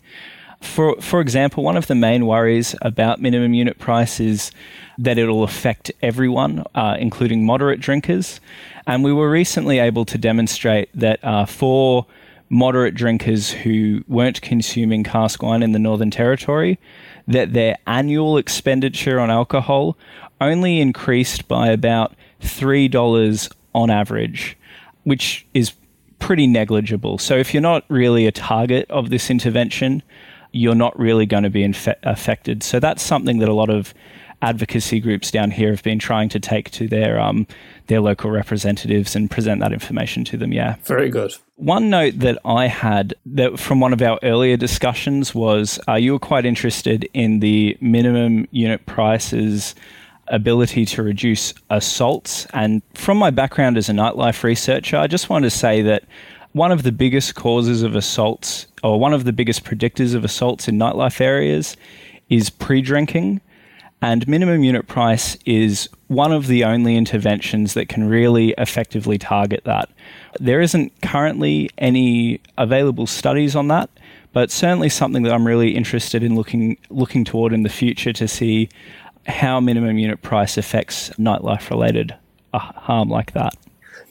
For 0.64 1.00
for 1.00 1.20
example, 1.20 1.62
one 1.62 1.76
of 1.76 1.86
the 1.86 1.94
main 1.94 2.26
worries 2.26 2.74
about 2.82 3.20
minimum 3.20 3.54
unit 3.54 3.78
price 3.78 4.18
is 4.18 4.50
that 4.98 5.18
it'll 5.18 5.44
affect 5.44 5.92
everyone, 6.02 6.64
uh, 6.74 6.96
including 6.98 7.44
moderate 7.44 7.80
drinkers. 7.80 8.40
And 8.86 9.04
we 9.04 9.12
were 9.12 9.30
recently 9.30 9.78
able 9.78 10.04
to 10.06 10.18
demonstrate 10.18 10.88
that 10.94 11.22
uh, 11.24 11.46
for 11.46 12.06
moderate 12.48 12.94
drinkers 12.94 13.50
who 13.50 14.02
weren't 14.06 14.40
consuming 14.40 15.04
cask 15.04 15.42
wine 15.42 15.62
in 15.62 15.72
the 15.72 15.78
Northern 15.78 16.10
Territory, 16.10 16.78
that 17.26 17.52
their 17.52 17.76
annual 17.86 18.36
expenditure 18.36 19.18
on 19.18 19.30
alcohol 19.30 19.96
only 20.40 20.80
increased 20.80 21.48
by 21.48 21.68
about 21.68 22.14
$3 22.42 23.52
on 23.74 23.90
average, 23.90 24.56
which 25.04 25.46
is 25.54 25.72
pretty 26.18 26.46
negligible. 26.46 27.18
So 27.18 27.36
if 27.36 27.52
you're 27.52 27.60
not 27.60 27.84
really 27.88 28.26
a 28.26 28.32
target 28.32 28.90
of 28.90 29.10
this 29.10 29.30
intervention, 29.30 30.02
you're 30.54 30.74
not 30.74 30.98
really 30.98 31.26
going 31.26 31.42
to 31.42 31.50
be 31.50 31.62
infe- 31.62 31.96
affected. 32.02 32.62
So 32.62 32.80
that's 32.80 33.02
something 33.02 33.38
that 33.38 33.48
a 33.48 33.54
lot 33.54 33.70
of 33.70 33.92
advocacy 34.42 35.00
groups 35.00 35.30
down 35.30 35.50
here 35.50 35.70
have 35.70 35.82
been 35.82 35.98
trying 35.98 36.28
to 36.28 36.38
take 36.38 36.70
to 36.70 36.86
their 36.86 37.18
um, 37.18 37.46
their 37.86 38.00
local 38.00 38.30
representatives 38.30 39.16
and 39.16 39.30
present 39.30 39.60
that 39.60 39.72
information 39.72 40.24
to 40.24 40.36
them. 40.36 40.52
Yeah, 40.52 40.76
very 40.84 41.08
good. 41.08 41.34
One 41.56 41.90
note 41.90 42.18
that 42.18 42.38
I 42.44 42.66
had 42.66 43.14
that 43.26 43.58
from 43.58 43.80
one 43.80 43.92
of 43.92 44.02
our 44.02 44.18
earlier 44.22 44.56
discussions 44.56 45.34
was 45.34 45.80
uh, 45.88 45.94
you 45.94 46.12
were 46.12 46.18
quite 46.18 46.44
interested 46.44 47.08
in 47.14 47.40
the 47.40 47.76
minimum 47.80 48.46
unit 48.50 48.84
prices 48.86 49.74
ability 50.28 50.86
to 50.86 51.02
reduce 51.02 51.52
assaults. 51.70 52.46
And 52.52 52.82
from 52.94 53.18
my 53.18 53.30
background 53.30 53.76
as 53.76 53.88
a 53.88 53.92
nightlife 53.92 54.42
researcher, 54.42 54.96
I 54.96 55.06
just 55.06 55.28
wanted 55.28 55.50
to 55.50 55.56
say 55.56 55.82
that 55.82 56.04
one 56.52 56.70
of 56.70 56.82
the 56.82 56.92
biggest 56.92 57.34
causes 57.34 57.82
of 57.82 57.96
assaults, 57.96 58.66
or 58.84 59.00
one 59.00 59.14
of 59.14 59.24
the 59.24 59.32
biggest 59.32 59.64
predictors 59.64 60.14
of 60.14 60.24
assaults 60.24 60.68
in 60.68 60.78
nightlife 60.78 61.20
areas, 61.20 61.76
is 62.28 62.50
pre 62.50 62.82
drinking. 62.82 63.40
And 64.02 64.28
minimum 64.28 64.62
unit 64.62 64.86
price 64.86 65.38
is 65.46 65.88
one 66.08 66.30
of 66.30 66.46
the 66.46 66.64
only 66.64 66.94
interventions 66.94 67.72
that 67.72 67.88
can 67.88 68.06
really 68.06 68.50
effectively 68.58 69.16
target 69.16 69.64
that. 69.64 69.88
There 70.38 70.60
isn't 70.60 70.92
currently 71.00 71.70
any 71.78 72.40
available 72.58 73.06
studies 73.06 73.56
on 73.56 73.68
that, 73.68 73.88
but 74.34 74.50
certainly 74.50 74.90
something 74.90 75.22
that 75.22 75.32
I'm 75.32 75.46
really 75.46 75.74
interested 75.74 76.22
in 76.22 76.34
looking 76.36 76.76
looking 76.90 77.24
toward 77.24 77.54
in 77.54 77.62
the 77.62 77.70
future 77.70 78.12
to 78.12 78.28
see 78.28 78.68
how 79.26 79.58
minimum 79.60 79.96
unit 79.96 80.20
price 80.20 80.58
affects 80.58 81.08
nightlife 81.10 81.70
related 81.70 82.14
uh, 82.52 82.58
harm 82.58 83.08
like 83.08 83.32
that. 83.32 83.54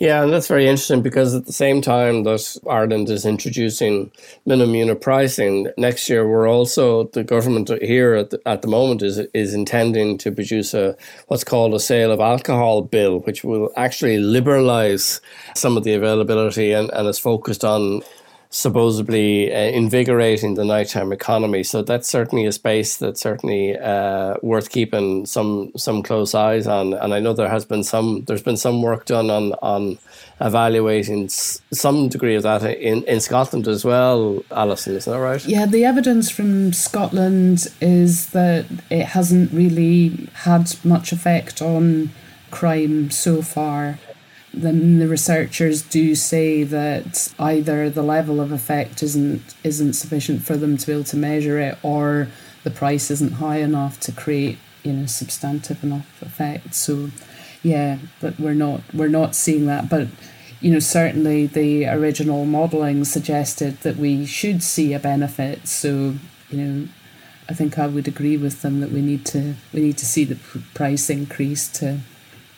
Yeah, 0.04 0.22
and 0.22 0.34
that's 0.34 0.50
very 0.50 0.68
interesting 0.68 1.02
because 1.02 1.34
at 1.34 1.46
the 1.46 1.54
same 1.54 1.82
time 1.82 2.24
that 2.24 2.58
Ireland 2.70 3.10
is 3.10 3.26
introducing 3.26 4.12
minimum 4.46 4.76
unit 4.76 5.00
pricing, 5.00 5.70
next 5.78 6.10
year 6.10 6.28
we're 6.28 6.50
also 6.50 7.06
the 7.14 7.24
government 7.24 7.72
here 7.82 8.14
at 8.16 8.30
the, 8.32 8.42
at 8.46 8.64
the 8.64 8.68
moment 8.68 9.02
is 9.02 9.18
is 9.34 9.54
intending 9.54 10.18
to 10.18 10.30
produce 10.30 10.74
a 10.74 10.98
what's 11.30 11.46
called 11.46 11.74
a 11.74 11.80
sale 11.80 12.12
of 12.12 12.20
alcohol 12.20 12.82
bill, 12.82 13.20
which 13.22 13.46
will 13.46 13.72
actually 13.78 14.18
liberalise 14.18 15.22
some 15.56 15.78
of 15.78 15.86
the 15.86 15.94
availability 15.94 16.74
and, 16.74 16.90
and 16.92 17.08
is 17.08 17.18
focused 17.18 17.64
on 17.64 18.02
supposedly 18.54 19.52
uh, 19.52 19.58
invigorating 19.58 20.54
the 20.54 20.64
nighttime 20.64 21.12
economy. 21.12 21.64
So 21.64 21.82
that's 21.82 22.08
certainly 22.08 22.46
a 22.46 22.52
space 22.52 22.98
that's 22.98 23.20
certainly 23.20 23.76
uh, 23.76 24.36
worth 24.44 24.70
keeping 24.70 25.26
some 25.26 25.72
some 25.76 26.04
close 26.04 26.36
eyes 26.36 26.68
on. 26.68 26.94
And 26.94 27.16
I 27.16 27.20
know 27.20 27.34
there 27.34 27.50
has 27.50 27.66
been 27.66 27.84
some 27.84 28.24
there's 28.26 28.44
been 28.44 28.58
some 28.58 28.84
work 28.84 29.06
done 29.06 29.32
on 29.32 29.54
on 29.64 29.98
evaluating 30.40 31.30
some 31.30 32.10
degree 32.10 32.36
of 32.36 32.44
that 32.44 32.64
in, 32.64 33.04
in 33.06 33.22
Scotland 33.22 33.68
as 33.68 33.84
well. 33.84 34.44
Alison, 34.52 34.96
is 34.96 35.06
that 35.06 35.20
right? 35.20 35.44
Yeah, 35.46 35.66
the 35.66 35.84
evidence 35.84 36.30
from 36.30 36.74
Scotland 36.74 37.68
is 37.82 38.28
that 38.28 38.66
it 38.92 39.06
hasn't 39.06 39.52
really 39.52 40.30
had 40.34 40.76
much 40.86 41.12
effect 41.12 41.60
on 41.60 42.12
crime 42.52 43.10
so 43.10 43.42
far 43.42 43.98
then 44.54 45.00
the 45.00 45.08
researchers 45.08 45.82
do 45.82 46.14
say 46.14 46.64
that 46.64 47.34
either 47.40 47.90
the 47.90 48.04
level 48.04 48.40
of 48.40 48.52
effect 48.52 49.02
isn't 49.02 49.56
isn't 49.64 49.94
sufficient 49.94 50.44
for 50.44 50.56
them 50.56 50.78
to 50.78 50.86
be 50.86 50.94
able 50.94 51.04
to 51.06 51.18
measure 51.18 51.60
it, 51.60 51.78
or 51.82 52.28
the 52.64 52.70
price 52.70 53.10
isn't 53.10 53.34
high 53.34 53.58
enough 53.58 54.00
to 54.02 54.12
create 54.12 54.60
you 54.84 54.94
know 54.94 55.06
substantive 55.08 55.84
enough 55.84 56.22
effect. 56.22 56.76
So, 56.76 57.10
yeah, 57.64 57.98
but 58.22 58.40
we're 58.40 58.54
not 58.54 58.82
we're 58.94 59.08
not 59.08 59.36
seeing 59.36 59.66
that. 59.66 59.90
But 59.90 60.08
you 60.62 60.72
know, 60.72 60.80
certainly 60.80 61.48
the 61.48 61.88
original 61.88 62.46
modelling 62.46 63.04
suggested 63.06 63.80
that 63.82 63.98
we 63.98 64.26
should 64.26 64.64
see 64.64 64.94
a 64.94 65.00
benefit. 65.00 65.68
So, 65.68 66.16
you 66.50 66.58
know, 66.58 66.88
I 67.50 67.54
think 67.54 67.78
I 67.78 67.88
would 67.88 68.08
agree 68.08 68.38
with 68.38 68.62
them 68.62 68.80
that 68.80 68.92
we 68.92 69.02
need 69.02 69.26
to 69.28 69.56
we 69.74 69.82
need 69.82 69.98
to 69.98 70.06
see 70.06 70.24
the 70.26 70.38
price 70.74 71.10
increase 71.10 71.68
to 71.80 72.00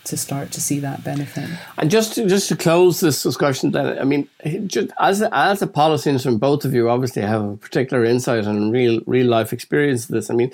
to 0.06 0.18
start 0.18 0.51
to 0.51 0.62
see 0.62 0.80
that 0.80 1.03
benefit. 1.03 1.49
And 1.78 1.91
just 1.91 2.16
to, 2.16 2.28
just 2.28 2.49
to 2.49 2.56
close 2.56 2.99
this 2.99 3.22
discussion, 3.22 3.72
then 3.72 3.99
I 3.99 4.03
mean, 4.03 4.28
just 4.68 4.91
as 4.99 5.22
as 5.32 5.62
a 5.62 5.68
policy 5.68 6.18
from 6.18 6.38
both 6.38 6.66
of 6.66 6.74
you 6.74 6.89
obviously 6.89 7.22
have 7.22 7.43
a 7.43 7.58
particular 7.58 8.06
insight 8.06 8.45
and 8.45 8.72
real 8.72 9.01
real 9.06 9.28
life 9.28 9.53
experience 9.53 10.06
of 10.06 10.12
this. 10.12 10.30
I 10.30 10.34
mean, 10.34 10.51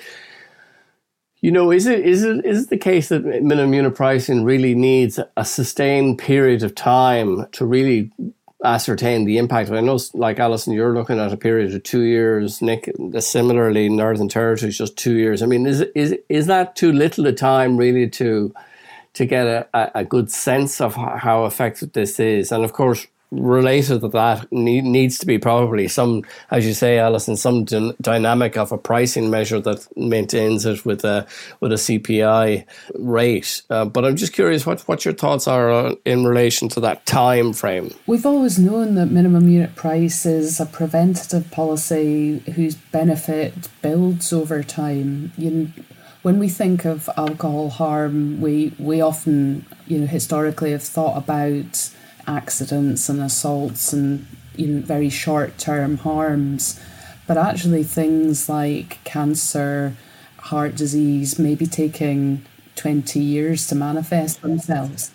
you 1.42 1.50
know, 1.50 1.72
is 1.72 1.86
it 1.86 2.06
is 2.06 2.22
it 2.22 2.46
is 2.46 2.64
it 2.64 2.70
the 2.70 2.78
case 2.78 3.08
that 3.08 3.24
minimum 3.24 3.74
unit 3.74 3.94
pricing 3.94 4.44
really 4.44 4.74
needs 4.74 5.18
a 5.36 5.44
sustained 5.44 6.18
period 6.18 6.62
of 6.62 6.74
time 6.74 7.46
to 7.52 7.66
really 7.66 8.12
ascertain 8.64 9.24
the 9.24 9.38
impact? 9.38 9.70
I 9.70 9.80
know, 9.80 9.98
like 10.14 10.38
Alison, 10.38 10.72
you're 10.72 10.94
looking 10.94 11.18
at 11.18 11.32
a 11.32 11.36
period 11.36 11.74
of 11.74 11.82
two 11.82 12.02
years. 12.02 12.62
Nic, 12.62 12.88
similarly, 13.18 13.88
Northern 13.88 14.28
Territory 14.28 14.68
is 14.68 14.78
just 14.78 14.96
two 14.96 15.14
years. 15.14 15.42
I 15.42 15.46
mean, 15.46 15.66
is 15.66 15.80
is 15.96 16.16
is 16.28 16.46
that 16.46 16.76
too 16.76 16.92
little 16.92 17.26
a 17.26 17.32
time 17.32 17.76
really 17.76 18.08
to 18.10 18.54
to 19.14 19.26
get 19.26 19.46
a, 19.46 19.98
a 19.98 20.04
good 20.04 20.30
sense 20.30 20.80
of 20.80 20.94
how 20.94 21.44
effective 21.44 21.92
this 21.92 22.18
is. 22.18 22.52
And 22.52 22.64
of 22.64 22.72
course, 22.72 23.06
related 23.32 24.02
to 24.02 24.08
that 24.08 24.50
need, 24.52 24.84
needs 24.84 25.18
to 25.18 25.26
be 25.26 25.38
probably 25.38 25.88
some, 25.88 26.22
as 26.50 26.66
you 26.66 26.74
say, 26.74 26.98
Alison, 26.98 27.36
some 27.36 27.64
d- 27.64 27.94
dynamic 28.00 28.56
of 28.56 28.70
a 28.72 28.78
pricing 28.78 29.30
measure 29.30 29.58
that 29.60 29.86
maintains 29.96 30.66
it 30.66 30.84
with 30.84 31.04
a 31.04 31.26
with 31.60 31.72
a 31.72 31.76
CPI 31.76 32.64
rate. 32.94 33.62
Uh, 33.70 33.86
but 33.86 34.04
I'm 34.04 34.16
just 34.16 34.34
curious 34.34 34.66
what 34.66 34.82
what 34.82 35.04
your 35.04 35.14
thoughts 35.14 35.48
are 35.48 35.94
in 36.04 36.24
relation 36.24 36.68
to 36.70 36.80
that 36.80 37.06
time 37.06 37.52
frame. 37.52 37.94
We've 38.06 38.26
always 38.26 38.58
known 38.58 38.94
that 38.96 39.06
minimum 39.06 39.48
unit 39.48 39.74
price 39.74 40.26
is 40.26 40.60
a 40.60 40.66
preventative 40.66 41.50
policy 41.50 42.40
whose 42.54 42.74
benefit 42.74 43.68
builds 43.80 44.32
over 44.32 44.62
time. 44.62 45.32
You 45.38 45.72
when 46.22 46.38
we 46.38 46.48
think 46.48 46.84
of 46.84 47.10
alcohol 47.16 47.68
harm, 47.68 48.40
we, 48.40 48.72
we 48.78 49.00
often, 49.00 49.66
you 49.86 49.98
know, 49.98 50.06
historically 50.06 50.70
have 50.70 50.82
thought 50.82 51.16
about 51.16 51.90
accidents 52.26 53.08
and 53.08 53.20
assaults 53.20 53.92
and, 53.92 54.26
you 54.56 54.68
know, 54.68 54.80
very 54.82 55.10
short 55.10 55.58
term 55.58 55.98
harms. 55.98 56.80
But 57.26 57.36
actually, 57.36 57.82
things 57.82 58.48
like 58.48 59.02
cancer, 59.04 59.94
heart 60.38 60.76
disease, 60.76 61.38
may 61.38 61.54
be 61.54 61.66
taking 61.66 62.44
20 62.76 63.18
years 63.18 63.66
to 63.68 63.74
manifest 63.74 64.42
themselves. 64.42 65.10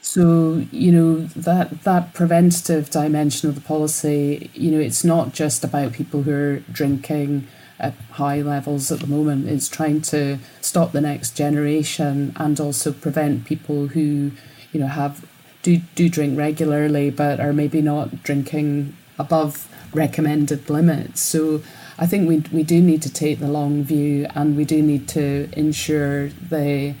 So, 0.00 0.64
you 0.70 0.92
know, 0.92 1.16
that, 1.34 1.82
that 1.82 2.14
preventative 2.14 2.90
dimension 2.90 3.48
of 3.48 3.56
the 3.56 3.60
policy, 3.60 4.50
you 4.54 4.70
know, 4.70 4.78
it's 4.78 5.02
not 5.02 5.32
just 5.32 5.64
about 5.64 5.92
people 5.92 6.22
who 6.22 6.32
are 6.32 6.58
drinking 6.70 7.48
at 7.78 7.94
high 8.12 8.40
levels 8.40 8.90
at 8.90 9.00
the 9.00 9.06
moment. 9.06 9.48
is 9.48 9.68
trying 9.68 10.00
to 10.00 10.38
stop 10.60 10.92
the 10.92 11.00
next 11.00 11.36
generation 11.36 12.32
and 12.36 12.58
also 12.58 12.92
prevent 12.92 13.44
people 13.44 13.88
who, 13.88 14.32
you 14.72 14.80
know, 14.80 14.86
have 14.86 15.26
do 15.62 15.78
do 15.94 16.08
drink 16.08 16.38
regularly 16.38 17.10
but 17.10 17.40
are 17.40 17.52
maybe 17.52 17.82
not 17.82 18.22
drinking 18.22 18.96
above 19.18 19.68
recommended 19.92 20.70
limits. 20.70 21.20
So 21.20 21.62
I 21.98 22.06
think 22.06 22.28
we 22.28 22.44
we 22.52 22.62
do 22.62 22.80
need 22.80 23.02
to 23.02 23.12
take 23.12 23.40
the 23.40 23.48
long 23.48 23.82
view 23.82 24.26
and 24.34 24.56
we 24.56 24.64
do 24.64 24.82
need 24.82 25.08
to 25.08 25.48
ensure 25.52 26.28
the 26.28 26.94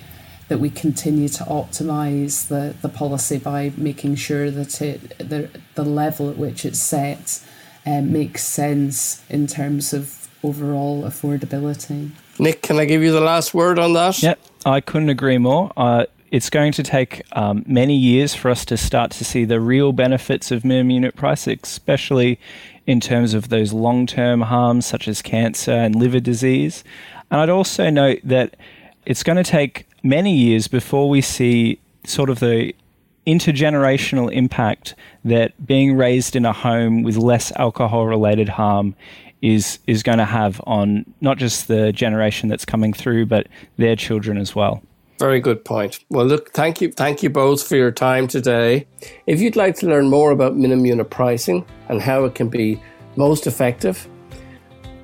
that 0.48 0.58
we 0.58 0.70
continue 0.70 1.28
to 1.28 1.42
optimize 1.44 2.46
the, 2.48 2.74
the 2.80 2.88
policy 2.88 3.36
by 3.36 3.72
making 3.76 4.14
sure 4.14 4.50
that 4.50 4.80
it 4.80 5.18
the, 5.18 5.48
the 5.74 5.84
level 5.84 6.30
at 6.30 6.36
which 6.36 6.64
it's 6.64 6.78
set 6.78 7.42
um, 7.84 8.12
makes 8.12 8.44
sense 8.44 9.22
in 9.28 9.46
terms 9.46 9.92
of 9.92 10.15
overall 10.46 11.02
affordability. 11.02 12.10
Nic, 12.38 12.62
can 12.62 12.78
I 12.78 12.84
give 12.84 13.02
you 13.02 13.12
the 13.12 13.20
last 13.20 13.54
word 13.54 13.78
on 13.78 13.94
that? 13.94 14.22
Yep, 14.22 14.38
I 14.64 14.80
couldn't 14.80 15.08
agree 15.08 15.38
more. 15.38 15.72
Uh, 15.76 16.06
it's 16.30 16.50
going 16.50 16.72
to 16.72 16.82
take 16.82 17.22
um, 17.32 17.64
many 17.66 17.96
years 17.96 18.34
for 18.34 18.50
us 18.50 18.64
to 18.66 18.76
start 18.76 19.10
to 19.12 19.24
see 19.24 19.44
the 19.44 19.60
real 19.60 19.92
benefits 19.92 20.50
of 20.50 20.64
minimum 20.64 20.90
unit 20.90 21.16
price, 21.16 21.46
especially 21.46 22.38
in 22.86 23.00
terms 23.00 23.34
of 23.34 23.48
those 23.48 23.72
long 23.72 24.06
term 24.06 24.42
harms 24.42 24.86
such 24.86 25.08
as 25.08 25.22
cancer 25.22 25.72
and 25.72 25.94
liver 25.94 26.20
disease. 26.20 26.84
And 27.30 27.40
I'd 27.40 27.50
also 27.50 27.90
note 27.90 28.20
that 28.24 28.56
it's 29.04 29.22
going 29.22 29.42
to 29.42 29.50
take 29.50 29.88
many 30.02 30.36
years 30.36 30.68
before 30.68 31.08
we 31.08 31.20
see 31.20 31.80
sort 32.04 32.30
of 32.30 32.38
the 32.38 32.74
intergenerational 33.26 34.32
impact 34.32 34.94
that 35.24 35.66
being 35.66 35.96
raised 35.96 36.36
in 36.36 36.44
a 36.44 36.52
home 36.52 37.02
with 37.02 37.16
less 37.16 37.50
alcohol 37.56 38.06
related 38.06 38.48
harm 38.48 38.94
is 39.46 39.78
is 39.86 40.02
going 40.02 40.18
to 40.18 40.24
have 40.24 40.60
on 40.66 41.04
not 41.20 41.38
just 41.38 41.68
the 41.68 41.92
generation 41.92 42.48
that's 42.48 42.64
coming 42.64 42.92
through, 42.92 43.26
but 43.26 43.46
their 43.76 43.96
children 43.96 44.38
as 44.38 44.54
well. 44.54 44.82
Very 45.18 45.40
good 45.40 45.64
point. 45.64 46.00
Well, 46.10 46.26
look, 46.26 46.52
thank 46.52 46.80
you, 46.80 46.92
thank 46.92 47.22
you 47.22 47.30
both 47.30 47.66
for 47.66 47.76
your 47.76 47.90
time 47.90 48.28
today. 48.28 48.86
If 49.26 49.40
you'd 49.40 49.56
like 49.56 49.76
to 49.76 49.86
learn 49.86 50.10
more 50.10 50.30
about 50.30 50.56
minimum 50.56 50.84
unit 50.84 51.08
pricing 51.08 51.64
and 51.88 52.02
how 52.02 52.24
it 52.24 52.34
can 52.34 52.48
be 52.48 52.82
most 53.16 53.46
effective, 53.46 54.06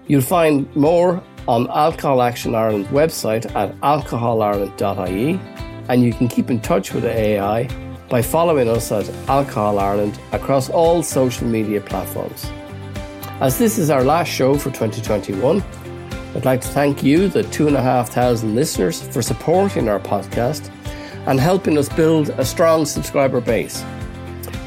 you'll 0.08 0.20
find 0.20 0.74
more 0.76 1.22
on 1.48 1.66
Alcohol 1.70 2.20
Action 2.20 2.54
Ireland's 2.54 2.88
website 2.88 3.46
at 3.56 3.74
alcoholireland.ie, 3.80 5.40
and 5.88 6.02
you 6.02 6.12
can 6.12 6.28
keep 6.28 6.50
in 6.50 6.60
touch 6.60 6.92
with 6.92 7.04
the 7.04 7.16
AI 7.16 7.68
by 8.10 8.20
following 8.20 8.68
us 8.68 8.92
at 8.92 9.08
Alcohol 9.28 9.78
Ireland 9.78 10.18
across 10.32 10.68
all 10.68 11.02
social 11.02 11.46
media 11.46 11.80
platforms. 11.80 12.50
As 13.42 13.58
this 13.58 13.76
is 13.76 13.90
our 13.90 14.04
last 14.04 14.28
show 14.28 14.56
for 14.56 14.70
2021, 14.70 15.64
I'd 16.36 16.44
like 16.44 16.60
to 16.60 16.68
thank 16.68 17.02
you, 17.02 17.26
the 17.26 17.42
two 17.42 17.66
and 17.66 17.76
a 17.76 17.82
half 17.82 18.10
thousand 18.10 18.54
listeners, 18.54 19.02
for 19.02 19.20
supporting 19.20 19.88
our 19.88 19.98
podcast 19.98 20.70
and 21.26 21.40
helping 21.40 21.76
us 21.76 21.88
build 21.88 22.28
a 22.28 22.44
strong 22.44 22.86
subscriber 22.86 23.40
base. 23.40 23.84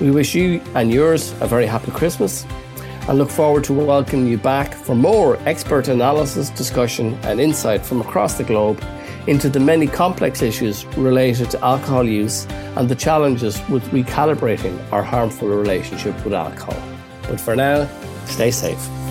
We 0.02 0.12
wish 0.12 0.36
you 0.36 0.62
and 0.76 0.92
yours 0.92 1.32
a 1.40 1.48
very 1.48 1.66
happy 1.66 1.92
Christmas 1.92 2.46
and 3.08 3.18
look 3.18 3.30
forward 3.30 3.64
to 3.64 3.74
welcoming 3.74 4.28
you 4.28 4.38
back 4.38 4.74
for 4.74 4.94
more 4.94 5.38
expert 5.46 5.88
analysis, 5.88 6.50
discussion, 6.50 7.14
and 7.24 7.40
insight 7.40 7.86
from 7.86 8.02
across 8.02 8.34
the 8.34 8.44
globe 8.44 8.84
into 9.28 9.48
the 9.48 9.62
many 9.62 9.88
complex 9.88 10.42
issues 10.42 10.84
related 10.98 11.50
to 11.52 11.64
alcohol 11.64 12.04
use 12.04 12.46
and 12.76 12.90
the 12.90 12.96
challenges 12.96 13.58
with 13.70 13.86
recalibrating 13.92 14.78
our 14.92 15.02
harmful 15.02 15.48
relationship 15.48 16.14
with 16.26 16.34
alcohol. 16.34 16.78
But 17.22 17.40
for 17.40 17.56
now, 17.56 17.90
Stay 18.28 18.52
safe. 18.52 19.05